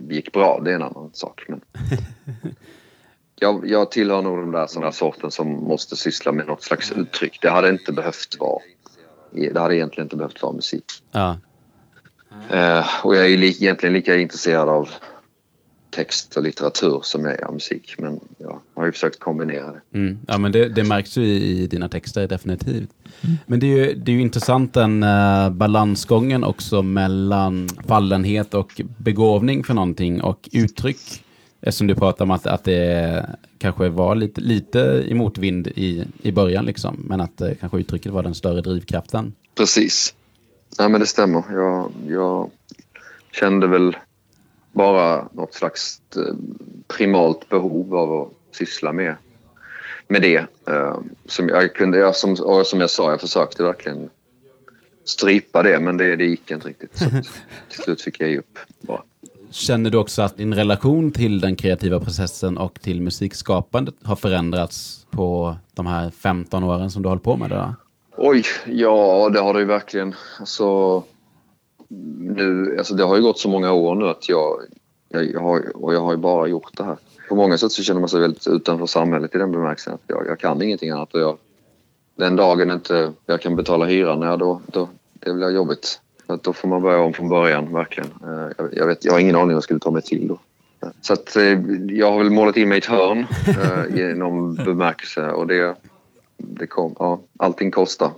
gick 0.09 0.31
bra. 0.31 0.59
Det 0.63 0.71
är 0.71 0.75
en 0.75 0.81
annan 0.81 1.09
sak. 1.13 1.45
Men 1.47 1.61
jag, 3.35 3.67
jag 3.67 3.91
tillhör 3.91 4.21
nog 4.21 4.37
den 4.39 4.51
där, 4.51 4.81
där 4.81 4.91
sorten 4.91 5.31
som 5.31 5.47
måste 5.47 5.95
syssla 5.95 6.31
med 6.31 6.47
något 6.47 6.63
slags 6.63 6.91
uttryck. 6.91 7.39
Det 7.41 7.49
hade 7.49 7.69
inte 7.69 7.91
behövt 7.91 8.37
vara. 8.39 8.61
Det 9.31 9.59
hade 9.59 9.75
egentligen 9.75 10.05
inte 10.05 10.15
behövt 10.15 10.41
vara 10.41 10.53
musik. 10.53 10.85
Ja. 11.11 11.37
Eh, 12.49 12.85
och 13.03 13.15
jag 13.15 13.23
är 13.25 13.29
ju 13.29 13.37
li- 13.37 13.57
egentligen 13.61 13.93
lika 13.93 14.17
intresserad 14.17 14.69
av 14.69 14.89
text 15.89 16.37
och 16.37 16.43
litteratur 16.43 16.99
som 17.03 17.25
jag 17.25 17.39
är 17.39 17.45
av 17.45 17.53
musik. 17.53 17.95
Men 17.97 18.19
jag 18.37 18.59
har 18.75 18.85
ju 18.85 18.91
försökt 18.91 19.19
kombinera 19.19 19.71
det. 19.71 19.97
Mm. 19.97 20.19
Ja, 20.27 20.37
men 20.37 20.51
det, 20.51 20.69
det 20.69 20.83
märks 20.83 21.17
ju 21.17 21.23
i, 21.23 21.67
dina 21.67 21.89
texter 21.89 22.27
definitivt. 22.27 22.89
Men 23.45 23.59
det 23.59 23.65
är 23.65 23.77
ju, 23.77 23.93
det 23.93 24.11
är 24.11 24.15
ju 24.15 24.21
intressant 24.21 24.73
den 24.73 25.03
uh, 25.03 25.49
balansgången 25.49 26.43
också 26.43 26.81
mellan 26.81 27.69
fallenhet 27.87 28.53
och 28.53 28.81
begåvning 28.97 29.63
för 29.63 29.73
någonting 29.73 30.21
och 30.21 30.49
uttryck. 30.51 31.23
Eftersom 31.61 31.87
du 31.87 31.95
pratar 31.95 32.25
om 32.25 32.31
att, 32.31 32.47
att 32.47 32.63
det 32.63 33.25
kanske 33.57 33.89
var 33.89 34.15
lite, 34.15 34.41
lite 34.41 35.03
i 35.07 35.13
motvind 35.13 35.67
i, 35.67 36.05
i 36.21 36.31
början, 36.31 36.65
liksom, 36.65 37.05
men 37.09 37.21
att 37.21 37.41
uh, 37.41 37.49
kanske 37.59 37.77
uttrycket 37.77 38.11
var 38.11 38.23
den 38.23 38.35
större 38.35 38.61
drivkraften. 38.61 39.33
Precis. 39.55 40.13
Nej, 40.79 40.89
men 40.89 40.99
det 40.99 41.07
stämmer. 41.07 41.43
Jag, 41.51 41.91
jag 42.07 42.51
kände 43.31 43.67
väl 43.67 43.97
bara 44.71 45.27
något 45.31 45.53
slags 45.53 46.01
eh, 46.15 46.35
primalt 46.87 47.49
behov 47.49 47.95
av 47.95 48.21
att 48.21 48.57
syssla 48.57 48.93
med, 48.93 49.15
med 50.07 50.21
det. 50.21 50.45
Eh, 50.67 50.97
som 51.25 51.49
jag 51.49 51.73
kunde, 51.73 51.97
jag, 51.97 52.15
som, 52.15 52.31
och 52.31 52.67
som 52.67 52.79
jag 52.79 52.89
sa, 52.89 53.11
jag 53.11 53.21
försökte 53.21 53.63
verkligen 53.63 54.09
strypa 55.03 55.63
det, 55.63 55.79
men 55.79 55.97
det, 55.97 56.15
det 56.15 56.25
gick 56.25 56.51
inte 56.51 56.67
riktigt. 56.67 56.97
Så 56.97 57.09
till 57.69 57.83
slut 57.83 58.01
fick 58.01 58.21
jag 58.21 58.29
ge 58.29 58.37
upp 58.37 58.59
bara. 58.81 59.01
Känner 59.51 59.89
du 59.89 59.97
också 59.97 60.21
att 60.21 60.37
din 60.37 60.53
relation 60.53 61.11
till 61.11 61.39
den 61.39 61.55
kreativa 61.55 61.99
processen 61.99 62.57
och 62.57 62.81
till 62.81 63.01
musikskapandet 63.01 63.95
har 64.03 64.15
förändrats 64.15 65.05
på 65.09 65.55
de 65.73 65.85
här 65.85 66.09
15 66.11 66.63
åren 66.63 66.91
som 66.91 67.01
du 67.01 67.07
har 67.07 67.11
hållit 67.11 67.23
på 67.23 67.37
med 67.37 67.49
det? 67.49 67.55
Då? 67.55 67.75
Oj, 68.17 68.43
ja 68.65 69.29
det 69.33 69.39
har 69.39 69.53
det 69.53 69.59
ju 69.59 69.65
verkligen. 69.65 70.15
Alltså, 70.39 71.03
nu, 72.19 72.75
alltså 72.77 72.93
det 72.93 73.03
har 73.03 73.15
ju 73.15 73.21
gått 73.21 73.39
så 73.39 73.49
många 73.49 73.71
år 73.71 73.95
nu 73.95 74.07
att 74.07 74.29
jag, 74.29 74.61
jag, 75.09 75.41
har, 75.41 75.75
och 75.75 75.93
jag 75.93 76.01
har 76.01 76.11
ju 76.11 76.17
bara 76.17 76.47
gjort 76.47 76.77
det 76.77 76.83
här. 76.83 76.97
På 77.29 77.35
många 77.35 77.57
sätt 77.57 77.71
så 77.71 77.83
känner 77.83 77.99
man 77.99 78.09
sig 78.09 78.19
väldigt 78.19 78.47
utanför 78.47 78.85
samhället 78.85 79.35
i 79.35 79.37
den 79.37 79.51
bemärkelsen 79.51 79.93
att 79.93 80.01
jag, 80.07 80.27
jag 80.27 80.39
kan 80.39 80.61
ingenting 80.61 80.89
annat. 80.89 81.13
Och 81.13 81.19
jag, 81.19 81.37
den 82.15 82.35
dagen 82.35 82.71
inte 82.71 83.13
jag 83.25 83.41
kan 83.41 83.55
betala 83.55 83.85
hyran, 83.85 84.21
ja, 84.21 84.37
då, 84.37 84.61
då, 84.67 84.89
det 85.13 85.33
blir 85.33 85.49
jobbigt. 85.49 85.99
För 86.27 86.39
då 86.41 86.53
får 86.53 86.67
man 86.67 86.81
börja 86.81 86.99
om 86.99 87.13
från 87.13 87.29
början, 87.29 87.73
verkligen. 87.73 88.09
Eh, 88.23 88.51
Jag, 88.57 88.69
jag, 88.71 88.87
vet, 88.87 89.05
jag 89.05 89.13
har 89.13 89.19
ingen 89.19 89.35
aning 89.35 89.47
vad 89.47 89.55
jag 89.55 89.63
skulle 89.63 89.79
ta 89.79 89.91
mig 89.91 90.01
till 90.01 90.27
då. 90.27 90.39
Så 91.01 91.13
att 91.13 91.35
eh, 91.35 91.59
jag 91.89 92.11
har 92.11 92.17
väl 92.17 92.29
målat 92.29 92.57
in 92.57 92.69
mig 92.69 92.77
i 92.77 92.79
ett 92.79 92.85
hörn 92.85 93.25
eh, 93.47 93.99
i 93.99 94.13
någon 94.13 94.55
bemärkelse 94.55 95.31
och 95.31 95.47
det, 95.47 95.75
det 96.61 96.67
kom, 96.67 96.95
ja, 96.99 97.21
allting 97.39 97.71
kostar. 97.71 98.11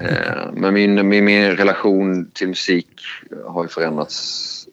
Eh, 0.00 0.52
men 0.52 0.74
min, 0.74 1.08
min, 1.08 1.24
min 1.24 1.50
relation 1.50 2.30
till 2.34 2.48
musik 2.48 3.00
har 3.46 3.62
ju 3.62 3.68
förändrats 3.68 4.68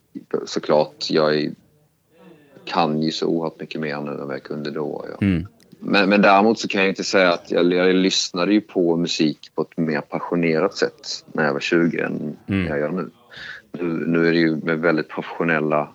såklart. 0.45 1.09
Jag 1.09 1.53
kan 2.65 3.01
ju 3.01 3.11
så 3.11 3.27
oerhört 3.27 3.59
mycket 3.59 3.81
mer 3.81 4.01
nu 4.01 4.11
än 4.11 4.27
vad 4.27 4.35
jag 4.35 4.43
kunde 4.43 4.71
då. 4.71 5.05
Ja. 5.11 5.25
Mm. 5.25 5.47
Men, 5.79 6.09
men 6.09 6.21
däremot 6.21 6.59
så 6.59 6.67
kan 6.67 6.81
jag 6.81 6.89
inte 6.89 7.03
säga 7.03 7.33
att 7.33 7.51
jag, 7.51 7.73
jag 7.73 7.95
lyssnade 7.95 8.53
ju 8.53 8.61
på 8.61 8.97
musik 8.97 9.51
på 9.55 9.61
ett 9.61 9.77
mer 9.77 10.01
passionerat 10.01 10.75
sätt 10.77 11.25
när 11.33 11.45
jag 11.45 11.53
var 11.53 11.59
20 11.59 11.99
än 11.99 12.37
Mm. 12.47 12.67
jag 12.67 12.79
gör 12.79 12.91
nu. 12.91 13.09
nu. 13.71 13.83
Nu 14.07 14.27
är 14.27 14.31
det 14.31 14.39
ju 14.39 14.55
med 14.55 14.79
väldigt 14.79 15.09
professionella 15.09 15.89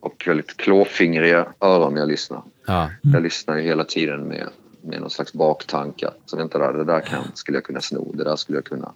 och 0.00 0.24
väldigt 0.26 0.56
klåfingriga 0.56 1.46
öron 1.60 1.96
jag 1.96 2.08
lyssnar. 2.08 2.42
Ja. 2.66 2.90
Jag 3.02 3.22
lyssnar 3.22 3.56
ju 3.56 3.62
hela 3.62 3.84
tiden 3.84 4.28
med, 4.28 4.48
med 4.86 5.00
någon 5.00 5.10
slags 5.10 5.32
baktankar. 5.32 6.10
Så 6.26 6.36
vänta 6.36 6.58
där, 6.58 6.72
det 6.72 6.84
där 6.84 7.00
kan, 7.00 7.22
skulle 7.34 7.56
jag 7.56 7.64
kunna 7.64 7.80
sno. 7.80 8.12
Det 8.14 8.24
där 8.24 8.36
skulle 8.36 8.58
jag 8.58 8.64
kunna 8.64 8.92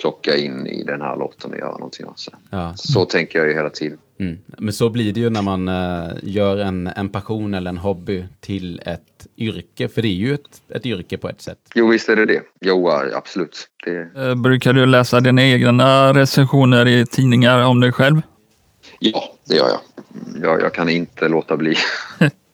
plocka 0.00 0.36
in 0.36 0.66
i 0.66 0.84
den 0.84 1.00
här 1.00 1.16
låten 1.16 1.50
och 1.52 1.58
göra 1.58 1.72
någonting 1.72 2.06
av. 2.06 2.12
Så, 2.16 2.30
Ja. 2.50 2.72
så 2.76 3.04
tänker 3.04 3.38
jag 3.38 3.48
ju 3.48 3.54
hela 3.54 3.70
tiden. 3.70 3.98
Mm. 4.18 4.38
Men 4.58 4.72
så 4.72 4.90
blir 4.90 5.12
det 5.12 5.20
ju 5.20 5.30
när 5.30 5.42
man 5.42 5.68
eh, 5.68 6.12
gör 6.22 6.56
en, 6.58 6.86
en 6.86 7.08
passion 7.08 7.54
eller 7.54 7.70
en 7.70 7.78
hobby 7.78 8.24
till 8.40 8.80
ett 8.84 9.26
yrke. 9.36 9.88
För 9.88 10.02
det 10.02 10.08
är 10.08 10.12
ju 10.12 10.34
ett, 10.34 10.62
ett 10.68 10.86
yrke 10.86 11.18
på 11.18 11.28
ett 11.28 11.42
sätt. 11.42 11.58
Jo, 11.74 11.88
visst 11.88 12.08
är 12.08 12.16
det 12.16 12.26
det. 12.26 12.42
Jo, 12.60 12.90
absolut. 12.90 13.68
Det, 13.84 14.08
Eh, 14.22 14.34
Brukar 14.34 14.72
du 14.72 14.86
läsa 14.86 15.20
dina 15.20 15.42
egna 15.42 16.12
recensioner 16.14 16.86
i 16.88 17.06
tidningar 17.06 17.60
om 17.64 17.80
dig 17.80 17.92
själv? 17.92 18.22
Ja, 18.98 19.22
det 19.44 19.54
gör 19.56 19.68
jag. 19.68 19.80
Jag, 20.42 20.60
jag 20.60 20.74
kan 20.74 20.88
inte 20.88 21.28
låta 21.28 21.56
bli. 21.56 21.74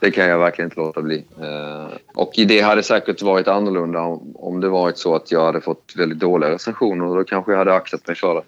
det 0.00 0.10
kan 0.10 0.28
jag 0.28 0.38
verkligen 0.38 0.66
inte 0.66 0.80
låta 0.80 1.02
bli. 1.02 1.24
Eh, 1.40 1.88
och 2.14 2.32
det 2.36 2.60
hade 2.60 2.82
säkert 2.82 3.22
varit 3.22 3.48
annorlunda 3.48 4.00
om, 4.34 4.60
det 4.60 4.68
varit 4.68 4.98
så 4.98 5.14
att 5.14 5.32
jag 5.32 5.44
hade 5.44 5.60
fått 5.60 5.92
väldigt 5.96 6.18
dåliga 6.18 6.50
recensioner. 6.50 7.16
Då 7.16 7.24
kanske 7.24 7.52
jag 7.52 7.58
hade 7.58 7.74
aktat 7.74 8.06
mig 8.06 8.16
för 8.16 8.34
det. 8.34 8.42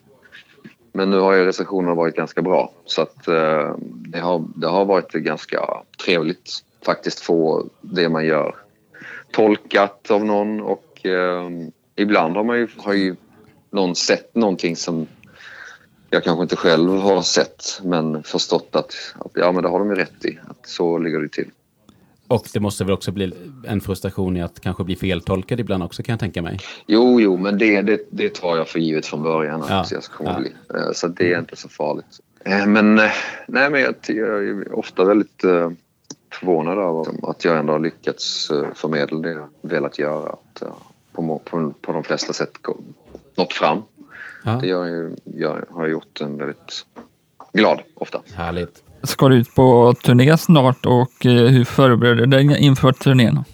Men 0.93 1.11
nu 1.11 1.19
har 1.19 1.33
ju 1.33 1.45
recensionerna 1.45 1.95
varit 1.95 2.17
ganska 2.17 2.43
bra. 2.43 2.73
Så 2.85 3.03
att 3.03 3.29
eh, 3.29 3.75
det, 3.85 4.19
har, 4.19 4.45
det 4.57 4.67
har 4.67 4.85
varit 4.85 5.13
ganska 5.13 5.69
trevligt 6.05 6.51
faktiskt 6.85 7.21
få 7.21 7.67
det 7.81 8.09
man 8.09 8.27
gör 8.27 8.55
tolkat 9.31 10.11
av 10.11 10.25
någon 10.25 10.61
och 10.61 11.07
eh, 11.07 11.51
ibland 11.97 12.37
har 12.37 12.45
man 12.45 12.59
ju, 12.59 12.69
har 12.77 12.93
ju 12.93 13.17
någon 13.71 13.95
sett 13.95 14.35
någonting 14.35 14.77
som 14.77 15.07
jag 16.13 16.25
kanske 16.25 16.43
inte 16.43 16.57
själv 16.57 16.91
har 16.91 17.23
sett 17.23 17.81
men 17.83 18.23
förstått 18.23 18.69
att, 18.73 18.95
att 19.19 19.31
ja 19.35 19.53
men 19.53 19.63
det 19.63 19.69
har 19.69 19.79
de 19.79 19.89
ju 19.89 19.95
rätt 19.95 20.25
i. 20.25 20.39
Att 20.49 20.69
så 20.69 20.99
ligger 20.99 21.21
det 21.21 21.29
till. 21.29 21.51
Och 22.29 22.47
det 22.53 22.61
måste 22.61 22.85
väl 22.85 22.93
också 22.93 23.13
bli 23.13 23.33
en 23.67 23.81
frustration 23.81 24.37
i 24.37 24.43
att 24.43 24.61
kanske 24.61 24.85
bli 24.85 24.97
feltolkad 24.97 25.61
ibland 25.61 25.83
också 25.83 26.03
kan 26.03 26.13
jag 26.13 26.21
tänka 26.21 26.43
mig. 26.43 26.59
Jo, 26.87 27.21
jo, 27.21 27.37
men 27.37 27.59
det, 27.59 27.83
det, 27.83 28.01
det 28.11 28.35
tar 28.35 28.57
jag 28.57 28.69
för 28.69 28.79
givet 28.79 29.07
från 29.07 29.23
början 29.23 29.63
att 29.63 29.71
Ja, 29.71 29.85
jag 29.91 30.03
ska 30.03 30.17
komma 30.17 30.31
ja. 30.31 30.39
bli. 30.41 30.53
Eh, 30.81 30.93
Så 30.93 31.09
det 31.09 31.33
är 31.33 31.39
inte 31.39 31.57
så 31.57 31.69
farligt. 31.69 32.21
Eh, 32.45 32.67
Men, 32.67 32.99
eh, 32.99 33.11
nej, 33.49 33.71
men 33.71 33.81
jag, 33.81 33.95
jag 34.07 34.49
är 34.49 34.79
ofta 34.79 35.05
väldigt 35.05 35.43
förvånad 36.33 36.79
över 36.79 37.31
att 37.31 37.45
jag 37.45 37.59
ändå 37.59 37.73
har 37.73 37.81
lyckats 37.81 38.51
förmedla 38.75 39.19
det 39.19 39.31
jag 39.33 39.49
velat 39.63 39.99
göra. 39.99 40.31
Att 40.33 40.61
jag 40.61 40.75
på, 41.13 41.41
på, 41.45 41.73
på 41.81 41.93
de 41.93 42.05
flesta 42.05 42.33
sätt 42.33 42.53
nått 43.37 43.53
fram. 43.53 43.83
Ja, 44.45 44.59
Det 44.61 44.67
gör 44.67 44.85
ju, 44.85 45.17
jag 45.25 45.65
har 45.71 45.87
gjort 45.87 46.21
en 46.21 46.39
väldigt 46.39 46.87
glad 47.53 47.81
ofta. 47.95 48.21
härligt. 48.35 48.83
Ska 49.03 49.29
du 49.29 49.37
ut 49.37 49.55
på 49.55 49.95
turné 50.05 50.39
snart 50.39 50.87
och 50.87 51.27
eh, 51.27 51.33
hur 51.33 51.65
förbereder 51.65 52.27
du 52.27 52.27
dig 52.27 52.59
inför 52.61 52.93
turnén? 52.93 53.45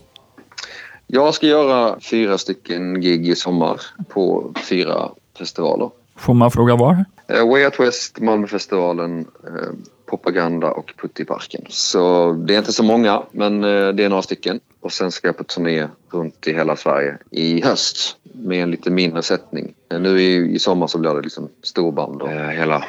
Jag 1.07 1.35
ska 1.35 1.47
göra 1.47 2.00
fyra 2.00 2.38
stycken 2.38 3.00
gig 3.00 3.28
i 3.28 3.35
sommar 3.35 3.80
på 4.09 4.52
fyra 4.68 5.09
festivaler. 5.38 5.90
Får 6.16 6.35
man 6.35 6.50
fråga 6.50 6.76
var? 6.76 7.04
Eh, 7.28 7.49
Way 7.49 7.64
Out 7.64 7.80
West, 7.80 8.21
Malmöfestivalen, 8.21 9.21
eh, 9.21 9.68
Propaganda 10.11 10.71
och 10.71 10.92
Puttiparken. 11.00 11.64
Så 11.68 12.33
det 12.33 12.54
är 12.54 12.59
inte 12.59 12.73
så 12.73 12.83
många, 12.83 13.23
men 13.33 13.61
det 13.61 14.04
är 14.04 14.09
några 14.09 14.23
stycken. 14.23 14.61
Och 14.80 14.92
sen 14.92 15.12
ska 15.12 15.28
jag 15.28 15.37
på 15.37 15.45
turné 15.45 15.88
runt 16.11 16.47
i 16.47 16.52
hela 16.52 16.76
Sverige 16.76 17.18
i 17.30 17.62
höst 17.64 18.16
med 18.38 18.62
en 18.62 18.71
lite 18.71 18.90
mindre 18.90 19.23
sättning. 19.23 19.75
Eh, 19.92 20.00
Nu 20.00 20.21
i, 20.21 20.54
i 20.54 20.59
sommar 20.59 20.87
så 20.87 20.99
blir 20.99 21.14
det 21.14 21.23
liksom 21.23 21.49
storband 21.62 22.23
och 22.23 22.33
eh, 22.33 22.49
hela, 22.49 22.85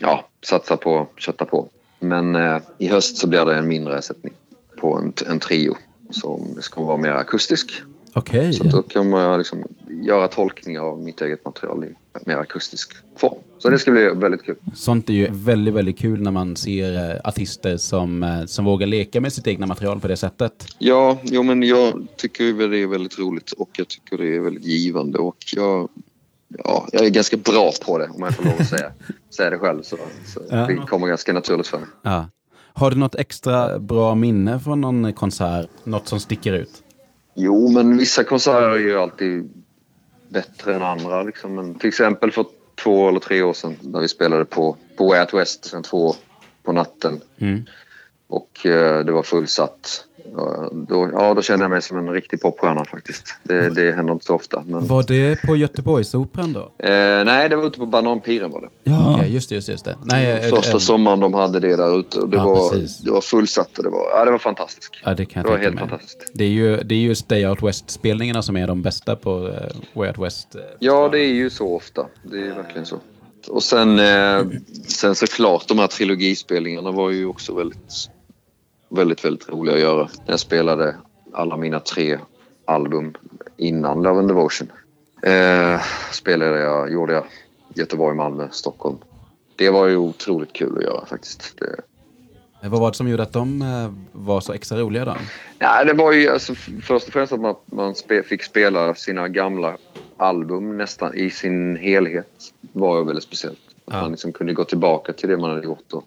ja, 0.00 0.24
satsa 0.42 0.76
på, 0.76 1.06
kötta 1.16 1.44
på. 1.44 1.68
Men 1.98 2.36
eh, 2.36 2.60
i 2.78 2.88
höst 2.88 3.16
så 3.16 3.26
blir 3.26 3.44
det 3.44 3.54
en 3.54 3.68
mindre 3.68 4.02
sättning 4.02 4.32
på 4.80 4.94
en, 4.94 5.12
en 5.26 5.40
trio 5.40 5.76
som 6.10 6.56
ska 6.60 6.82
vara 6.82 6.96
mer 6.96 7.10
akustisk. 7.12 7.82
Okej. 8.12 8.52
Så 8.52 8.64
då 8.64 8.82
kan 8.82 9.10
man 9.10 9.38
liksom 9.38 9.64
göra 10.02 10.28
tolkningar 10.28 10.80
av 10.80 11.00
mitt 11.00 11.20
eget 11.20 11.44
material 11.44 11.84
i 11.84 11.94
mer 12.26 12.36
akustisk 12.36 12.92
form. 13.16 13.38
Så 13.58 13.70
det 13.70 13.78
ska 13.78 13.90
bli 13.90 14.08
väldigt 14.14 14.42
kul. 14.42 14.56
Sånt 14.74 15.08
är 15.08 15.12
ju 15.14 15.28
väldigt, 15.30 15.74
väldigt 15.74 15.98
kul 15.98 16.20
när 16.22 16.30
man 16.30 16.56
ser 16.56 17.10
eh, 17.10 17.20
artister 17.24 17.76
som, 17.76 18.22
eh, 18.22 18.44
som 18.44 18.64
vågar 18.64 18.86
leka 18.86 19.20
med 19.20 19.32
sitt 19.32 19.46
egna 19.46 19.66
material 19.66 20.00
på 20.00 20.08
det 20.08 20.16
sättet. 20.16 20.66
Ja, 20.78 21.18
jo, 21.22 21.42
men 21.42 21.62
jag 21.62 22.06
tycker 22.16 22.68
det 22.68 22.78
är 22.78 22.86
väldigt 22.86 23.18
roligt 23.18 23.52
och 23.52 23.70
jag 23.76 23.88
tycker 23.88 24.18
det 24.18 24.36
är 24.36 24.40
väldigt 24.40 24.64
givande 24.64 25.18
och 25.18 25.36
jag, 25.56 25.88
ja, 26.48 26.88
jag 26.92 27.04
är 27.06 27.10
ganska 27.10 27.36
bra 27.36 27.70
på 27.86 27.98
det 27.98 28.08
om 28.08 28.22
jag 28.22 28.34
får 28.34 28.44
lov 28.44 28.54
att 28.58 28.68
säga, 28.68 28.92
säga 29.36 29.50
det 29.50 29.58
själv. 29.58 29.82
Så, 29.82 29.96
så 30.26 30.40
Ja. 30.50 30.56
det 30.56 30.74
kommer 30.76 31.06
ganska 31.06 31.32
naturligt 31.32 31.66
för 31.66 31.78
mig. 31.78 31.88
Ja. 32.02 32.26
Har 32.72 32.90
du 32.90 32.96
något 32.96 33.14
extra 33.14 33.78
bra 33.78 34.14
minne 34.14 34.60
från 34.60 34.80
någon 34.80 35.12
konsert? 35.12 35.68
Något 35.84 36.08
som 36.08 36.20
sticker 36.20 36.52
ut? 36.52 36.70
Jo, 37.40 37.68
men 37.68 37.96
vissa 37.96 38.24
konserter 38.24 38.68
är 38.68 38.78
ju 38.78 38.98
alltid 38.98 39.50
bättre 40.28 40.74
än 40.74 40.82
andra. 40.82 41.22
Liksom. 41.22 41.54
Men 41.54 41.74
till 41.74 41.88
exempel 41.88 42.32
för 42.32 42.46
två 42.82 43.08
eller 43.08 43.20
tre 43.20 43.42
år 43.42 43.52
sedan 43.52 43.76
när 43.80 44.00
vi 44.00 44.08
spelade 44.08 44.44
på, 44.44 44.76
på 44.96 45.08
Way 45.08 45.20
Out 45.20 45.34
West 45.34 45.64
sen 45.64 45.82
två 45.82 46.14
på 46.62 46.72
natten 46.72 47.20
Mm. 47.38 47.64
och 48.26 48.66
eh, 48.66 49.04
det 49.04 49.12
var 49.12 49.22
fullsatt. 49.22 50.04
Ja, 50.36 50.70
Då, 50.88 51.10
ja, 51.12 51.34
då 51.34 51.42
kände 51.42 51.64
jag 51.64 51.70
mig 51.70 51.82
som 51.82 51.98
en 51.98 52.12
riktig 52.12 52.40
popstjärna 52.40 52.84
faktiskt. 52.84 53.34
Det, 53.42 53.70
det 53.70 53.92
händer 53.92 54.12
inte 54.12 54.24
så 54.24 54.34
ofta. 54.34 54.62
Men, 54.66 54.86
Var 54.86 55.02
det 55.02 55.42
på 55.42 55.56
Göteborgsoperan 55.56 56.52
då? 56.52 56.60
eh, 56.60 57.24
nej, 57.24 57.48
det 57.48 57.56
var 57.56 57.66
ute 57.66 57.78
på 57.78 57.86
Bananpiren 57.86 58.50
var 58.50 58.60
det. 58.60 58.68
Ja, 58.84 59.14
okej, 59.16 59.34
just 59.34 59.48
det, 59.48 59.54
just 59.54 59.66
det. 59.66 59.72
Just 59.72 59.84
det. 59.84 59.96
Nej, 60.04 60.30
eh, 60.30 60.56
Första 60.56 60.72
eh, 60.72 60.78
sommaren 60.78 61.20
de 61.20 61.34
hade 61.34 61.60
det 61.60 61.76
där 61.76 62.00
ute. 62.00 62.26
Det, 62.26 62.36
Ja, 62.36 62.44
var, 62.44 62.70
precis. 62.70 62.98
det 62.98 63.10
var 63.10 63.20
fullsatt 63.20 63.78
och 63.78 63.84
det 63.84 63.90
var, 63.90 64.10
ja, 64.14 64.24
det 64.24 64.30
var 64.30 64.38
fantastiskt. 64.38 64.90
Ja, 65.04 65.14
det 65.14 65.24
kan 65.26 65.40
jag 65.42 65.46
Det 65.52 65.56
var 65.56 65.62
helt 65.62 65.74
mig. 65.74 65.88
fantastiskt. 65.88 66.30
Det 66.34 66.44
är 66.44 66.48
ju, 66.48 66.76
det 66.76 66.94
är 66.94 66.98
ju 66.98 67.14
Stay 67.14 67.46
Out 67.46 67.62
West-spelningarna 67.62 68.42
som 68.42 68.56
är 68.56 68.66
de 68.66 68.82
bästa 68.82 69.16
på 69.16 69.38
uh, 69.46 69.52
Way 69.94 70.08
Out 70.08 70.18
West. 70.18 70.54
eh, 70.54 70.60
Ja, 70.78 71.08
det 71.12 71.18
är 71.20 71.32
ju 71.32 71.50
så 71.50 71.74
ofta. 71.76 72.06
Det 72.22 72.38
är 72.38 72.54
verkligen 72.54 72.86
så. 72.86 72.96
Och 73.48 73.62
sen, 73.62 73.98
eh, 73.98 74.46
sen 74.86 75.14
såklart, 75.14 75.68
de 75.68 75.78
här 75.78 75.86
trilogispelningarna 75.86 76.90
var 76.90 77.10
ju 77.10 77.26
också 77.26 77.54
väldigt, 77.54 77.92
väldigt, 78.88 79.24
väldigt 79.24 79.48
roliga 79.48 79.74
att 79.74 79.80
göra. 79.80 80.08
Jag 80.26 80.40
spelade 80.40 80.96
alla 81.32 81.56
mina 81.56 81.80
tre 81.80 82.18
album 82.64 83.14
innan 83.56 84.02
Love 84.02 84.18
and 84.18 84.28
Devotion. 84.28 84.72
Eh, 85.22 85.80
spelade 86.12 86.58
jag, 86.60 86.92
gjorde 86.92 87.12
jag 87.12 87.24
Göteborg, 87.74 88.16
Malmö, 88.16 88.48
Stockholm. 88.50 88.96
Det 89.56 89.70
var 89.70 89.86
ju 89.86 89.96
otroligt 89.96 90.52
kul 90.52 90.76
att 90.78 90.82
göra 90.84 91.06
faktiskt. 91.06 91.58
Det, 91.58 91.80
Vad 92.68 92.80
var 92.80 92.90
det 92.90 92.96
som 92.96 93.08
gjorde 93.08 93.22
att 93.22 93.32
de 93.32 93.62
eh, 93.62 93.92
var 94.12 94.40
så 94.40 94.52
extra 94.52 94.78
roliga 94.78 95.04
då? 95.04 95.16
Ja, 95.58 95.84
det 95.84 95.92
var 95.92 96.12
ju 96.12 96.28
alltså, 96.28 96.54
först 96.82 97.06
och 97.06 97.12
främst 97.12 97.32
att 97.32 97.40
man, 97.40 97.54
man 97.66 97.94
spe, 97.94 98.22
fick 98.22 98.42
spela 98.42 98.94
sina 98.94 99.28
gamla 99.28 99.76
album 100.16 100.76
nästan 100.78 101.14
i 101.14 101.30
sin 101.30 101.76
helhet. 101.76 102.28
var 102.72 102.98
ju 102.98 103.04
väldigt 103.04 103.24
speciellt. 103.24 103.58
Att 103.84 103.94
Ja. 103.94 104.00
man 104.02 104.10
liksom 104.10 104.32
kunde 104.32 104.52
gå 104.54 104.64
tillbaka 104.64 105.12
till 105.12 105.28
det 105.28 105.36
man 105.36 105.50
hade 105.50 105.62
gjort 105.64 105.92
och 105.92 106.04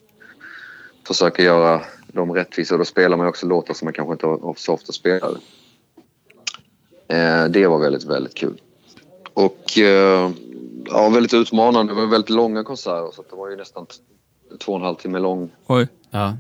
försöka 1.08 1.44
göra 1.44 1.82
dem 2.14 2.34
rättvisa. 2.34 2.76
Och 2.76 2.80
då 2.80 2.86
spelar 2.86 3.18
man 3.18 3.28
också 3.28 3.48
låtar 3.48 3.74
som 3.74 3.86
man 3.86 3.94
kanske 3.94 4.14
inte 4.14 4.26
har 4.26 4.54
så 4.58 4.74
ofta 4.74 4.94
spelade. 4.94 5.40
Eh, 7.08 7.46
det 7.46 7.68
var 7.68 7.80
väldigt, 7.80 8.04
väldigt 8.04 8.36
kul. 8.36 8.62
Och 9.34 9.78
eh, 9.78 10.32
ja, 10.86 11.10
väldigt 11.10 11.34
utmanande. 11.34 11.94
Det 11.94 12.02
var 12.02 12.08
väldigt 12.08 12.30
långa 12.30 12.64
konserter 12.64 13.12
så 13.16 13.24
det 13.30 13.36
var 13.36 13.50
ju 13.50 13.56
nästan 13.56 13.86
två 14.60 14.72
och 14.72 14.80
en 14.80 14.86
halv 14.86 14.96
timme 14.96 15.20
lång 15.20 15.50
Oj. 15.68 15.88
Ja. 16.10 16.38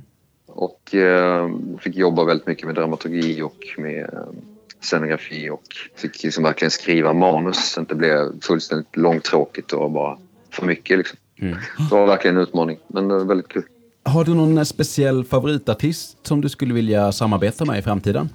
och 0.47 0.95
eh, 0.95 1.49
fick 1.79 1.95
jobba 1.95 2.23
väldigt 2.23 2.47
mycket 2.47 2.65
med 2.65 2.75
dramaturgi 2.75 3.41
och 3.41 3.65
med 3.77 4.01
eh, 4.01 4.33
scenografi 4.79 5.49
och 5.49 5.63
fick 5.95 6.23
liksom 6.23 6.43
verkligen 6.43 6.71
skriva 6.71 7.13
manus 7.13 7.71
så 7.71 7.79
det 7.79 7.81
inte 7.81 7.95
blev 7.95 8.41
fullständigt 8.41 8.97
långtråkigt 8.97 9.73
och 9.73 9.91
bara 9.91 10.17
för 10.49 10.65
mycket. 10.65 10.97
Liksom. 10.97 11.17
Mm. 11.39 11.57
Det 11.89 11.95
var 11.95 12.07
verkligen 12.07 12.37
en 12.37 12.43
utmaning, 12.43 12.79
men 12.87 13.07
det 13.07 13.17
var 13.17 13.25
väldigt 13.25 13.47
kul. 13.47 13.63
Har 14.03 14.23
du 14.23 14.33
någon 14.33 14.57
eh, 14.57 14.63
speciell 14.63 15.25
favoritartist 15.25 16.27
som 16.27 16.41
du 16.41 16.49
skulle 16.49 16.73
vilja 16.73 17.11
samarbeta 17.11 17.65
med 17.65 17.79
i 17.79 17.81
framtiden? 17.81 18.29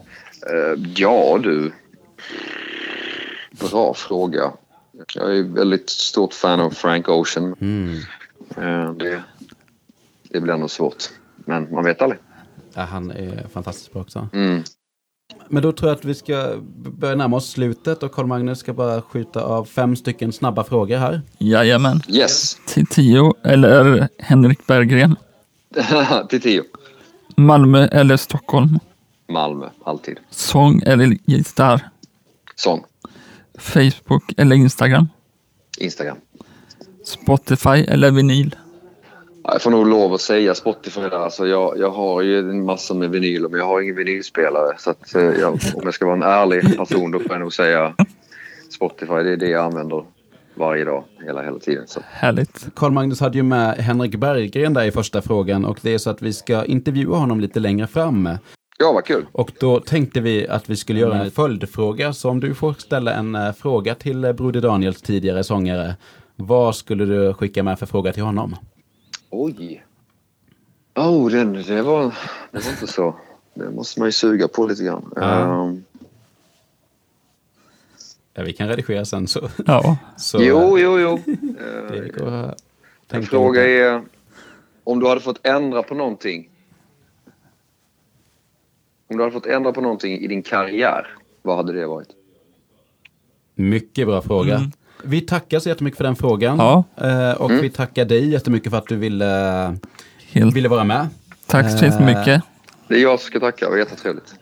Eh, 0.50 0.82
ja 0.96 1.38
du, 1.42 1.72
bra 3.60 3.94
fråga. 3.94 4.52
Jag 5.14 5.38
är 5.38 5.42
väldigt 5.42 5.90
stort 5.90 6.34
fan 6.34 6.60
av 6.60 6.70
Frank 6.70 7.08
Ocean. 7.08 7.54
Mm. 7.60 7.98
Eh, 8.56 8.92
det, 8.92 9.22
det 10.30 10.40
blir 10.40 10.56
nog 10.56 10.70
svårt, 10.70 11.04
men 11.36 11.74
man 11.74 11.84
vet 11.84 12.02
aldrig. 12.02 12.20
Ja, 12.74 12.82
han 12.82 13.10
är 13.10 13.46
fantastisk 13.52 13.92
bra 13.92 14.02
också. 14.02 14.28
Mm. 14.32 14.62
Men 15.48 15.62
då 15.62 15.72
tror 15.72 15.90
jag 15.90 15.96
att 15.98 16.04
vi 16.04 16.14
ska 16.14 16.54
börja 16.98 17.14
närma 17.14 17.36
oss 17.36 17.50
slutet 17.50 18.02
och 18.02 18.12
Carl 18.12 18.26
Magnus 18.26 18.58
ska 18.58 18.72
bara 18.72 19.02
skjuta 19.02 19.42
av 19.42 19.64
fem 19.64 19.96
stycken 19.96 20.32
snabba 20.32 20.64
frågor 20.64 20.96
här. 20.96 21.22
Jajamän. 21.38 22.00
Yes, 22.08 22.56
Till 22.66 22.86
tio 22.86 23.32
eller 23.44 24.08
Henrik 24.18 24.66
Berggren. 24.66 25.16
till 26.28 26.40
tio. 26.40 26.62
Malmö 27.36 27.86
eller 27.86 28.16
Stockholm. 28.16 28.78
Malmö, 29.28 29.68
alltid. 29.84 30.18
Sång 30.30 30.82
eller 30.86 31.16
gitarr. 31.24 31.88
Sång. 32.54 32.84
Facebook 33.58 34.32
eller 34.36 34.56
Instagram. 34.56 35.08
Instagram. 35.78 36.16
Spotify 37.04 37.84
eller 37.88 38.10
vinyl. 38.10 38.56
Ja, 39.44 39.52
Jag 39.52 39.62
får 39.62 39.70
nog 39.70 39.86
lov 39.86 40.14
att 40.14 40.20
säga 40.20 40.54
Spotify 40.54 41.00
där. 41.00 41.10
Alltså 41.10 41.46
jag, 41.46 41.78
jag 41.78 41.90
har 41.90 42.22
ju 42.22 42.38
en 42.38 42.64
massa 42.64 42.94
med 42.94 43.10
vinyler 43.10 43.48
men 43.48 43.60
jag 43.60 43.66
har 43.66 43.80
ingen 43.80 43.96
vinylspelare. 43.96 44.76
Så 44.78 44.90
eh, 45.18 45.40
jag, 45.40 45.52
om 45.52 45.80
jag 45.84 45.94
ska 45.94 46.06
vara 46.06 46.16
en 46.16 46.22
ärlig 46.22 46.76
person 46.76 47.10
då 47.10 47.18
får 47.18 47.30
jag 47.32 47.40
nog 47.40 47.52
säga 47.52 47.94
Spotify. 48.70 49.14
Det 49.14 49.32
är 49.32 49.36
det 49.36 49.48
jag 49.48 49.64
använder 49.64 50.04
varje 50.56 50.84
dag, 50.84 51.04
hela, 51.24 51.42
hela 51.42 51.58
tiden. 51.58 51.86
Så. 51.86 52.00
Härligt. 52.10 52.68
Carl 52.76 52.92
Magnus 52.92 53.20
hade 53.20 53.36
ju 53.38 53.42
med 53.42 53.76
Henrik 53.76 54.16
Berggren 54.16 54.74
där 54.74 54.84
i 54.84 54.90
första 54.90 55.22
frågan 55.22 55.64
och 55.64 55.78
det 55.82 55.94
är 55.94 55.98
så 55.98 56.10
att 56.10 56.22
vi 56.22 56.32
ska 56.32 56.64
intervjua 56.64 57.16
honom 57.16 57.40
lite 57.40 57.60
längre 57.60 57.86
fram. 57.86 58.28
Ja, 58.78 58.92
vad 58.92 59.04
kul. 59.04 59.26
Och 59.32 59.52
då 59.60 59.80
tänkte 59.80 60.20
vi 60.20 60.48
att 60.48 60.70
vi 60.70 60.76
skulle 60.76 61.00
göra 61.00 61.18
en 61.18 61.30
följdfråga. 61.30 62.12
Så 62.12 62.30
om 62.30 62.40
du 62.40 62.54
får 62.54 62.72
ställa 62.72 63.14
en 63.14 63.34
eh, 63.34 63.52
fråga 63.52 63.94
till 63.94 64.24
eh, 64.24 64.32
Broder 64.32 64.60
Daniels 64.60 65.02
tidigare 65.02 65.44
sångare. 65.44 65.96
Vad 66.36 66.76
skulle 66.76 67.04
du 67.04 67.34
skicka 67.34 67.62
med 67.62 67.78
för 67.78 67.86
fråga 67.86 68.12
till 68.12 68.22
honom? 68.22 68.56
Oj. 69.30 69.84
Oh, 70.94 71.30
den, 71.30 71.52
det, 71.52 71.82
var, 71.82 72.02
det 72.50 72.64
var 72.64 72.70
inte 72.70 72.86
så. 72.86 73.16
Det 73.54 73.70
måste 73.70 74.00
man 74.00 74.08
ju 74.08 74.12
suga 74.12 74.48
på 74.48 74.66
lite 74.66 74.84
grann. 74.84 75.12
Ja. 75.16 75.22
Ehm, 75.22 75.84
Ja, 78.38 78.42
vi 78.42 78.52
kan 78.52 78.68
redigera 78.68 79.04
sen 79.04 79.26
så. 79.26 79.48
Ja, 79.66 79.96
så 80.16 80.38
jo, 80.42 80.78
jo, 80.78 81.00
jo. 81.00 81.18
Eh, 82.26 82.50
En 83.08 83.22
fråga 83.22 83.66
är 83.68 84.02
om 84.84 85.00
du 85.00 85.08
hade 85.08 85.20
fått 85.20 85.46
ändra 85.46 85.82
på 85.82 85.94
någonting. 85.94 86.48
Om 89.10 89.16
du 89.16 89.22
hade 89.22 89.32
fått 89.32 89.46
ändra 89.46 89.72
på 89.72 89.80
någonting 89.80 90.18
i 90.18 90.26
din 90.26 90.42
karriär, 90.42 91.06
vad 91.42 91.56
hade 91.56 91.72
det 91.72 91.86
varit? 91.86 92.08
Mycket 93.54 94.06
bra 94.06 94.22
fråga. 94.22 94.56
Mm. 94.56 94.70
Vi 95.04 95.20
tackar 95.20 95.58
så 95.58 95.68
jättemycket 95.68 95.96
för 95.96 96.04
den 96.04 96.16
frågan. 96.16 96.58
Ja. 96.58 96.84
Eh, 96.96 97.32
och 97.40 97.50
vi 97.50 97.70
tackar 97.70 98.04
dig 98.04 98.28
jättemycket 98.30 98.70
för 98.70 98.78
att 98.78 98.86
du 98.86 98.96
ville, 98.96 99.26
Helt. 100.32 100.56
ville 100.56 100.68
vara 100.68 100.84
med. 100.84 101.08
Tack 101.46 101.78
så 101.78 101.84
Eh, 101.84 102.00
mycket. 102.06 102.42
Det 102.88 102.94
är 102.94 102.98
jag 103.02 103.20
som 103.20 103.26
ska 103.26 103.40
tacka, 103.40 103.64
det 103.64 103.70
var 103.70 103.78
jättetrevligt. 103.78 104.34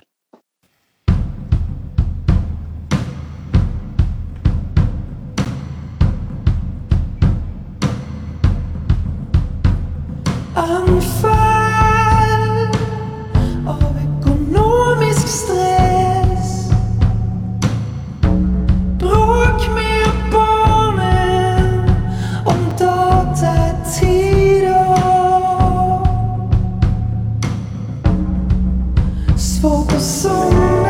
Svårt 29.74 29.92
att 29.92 30.83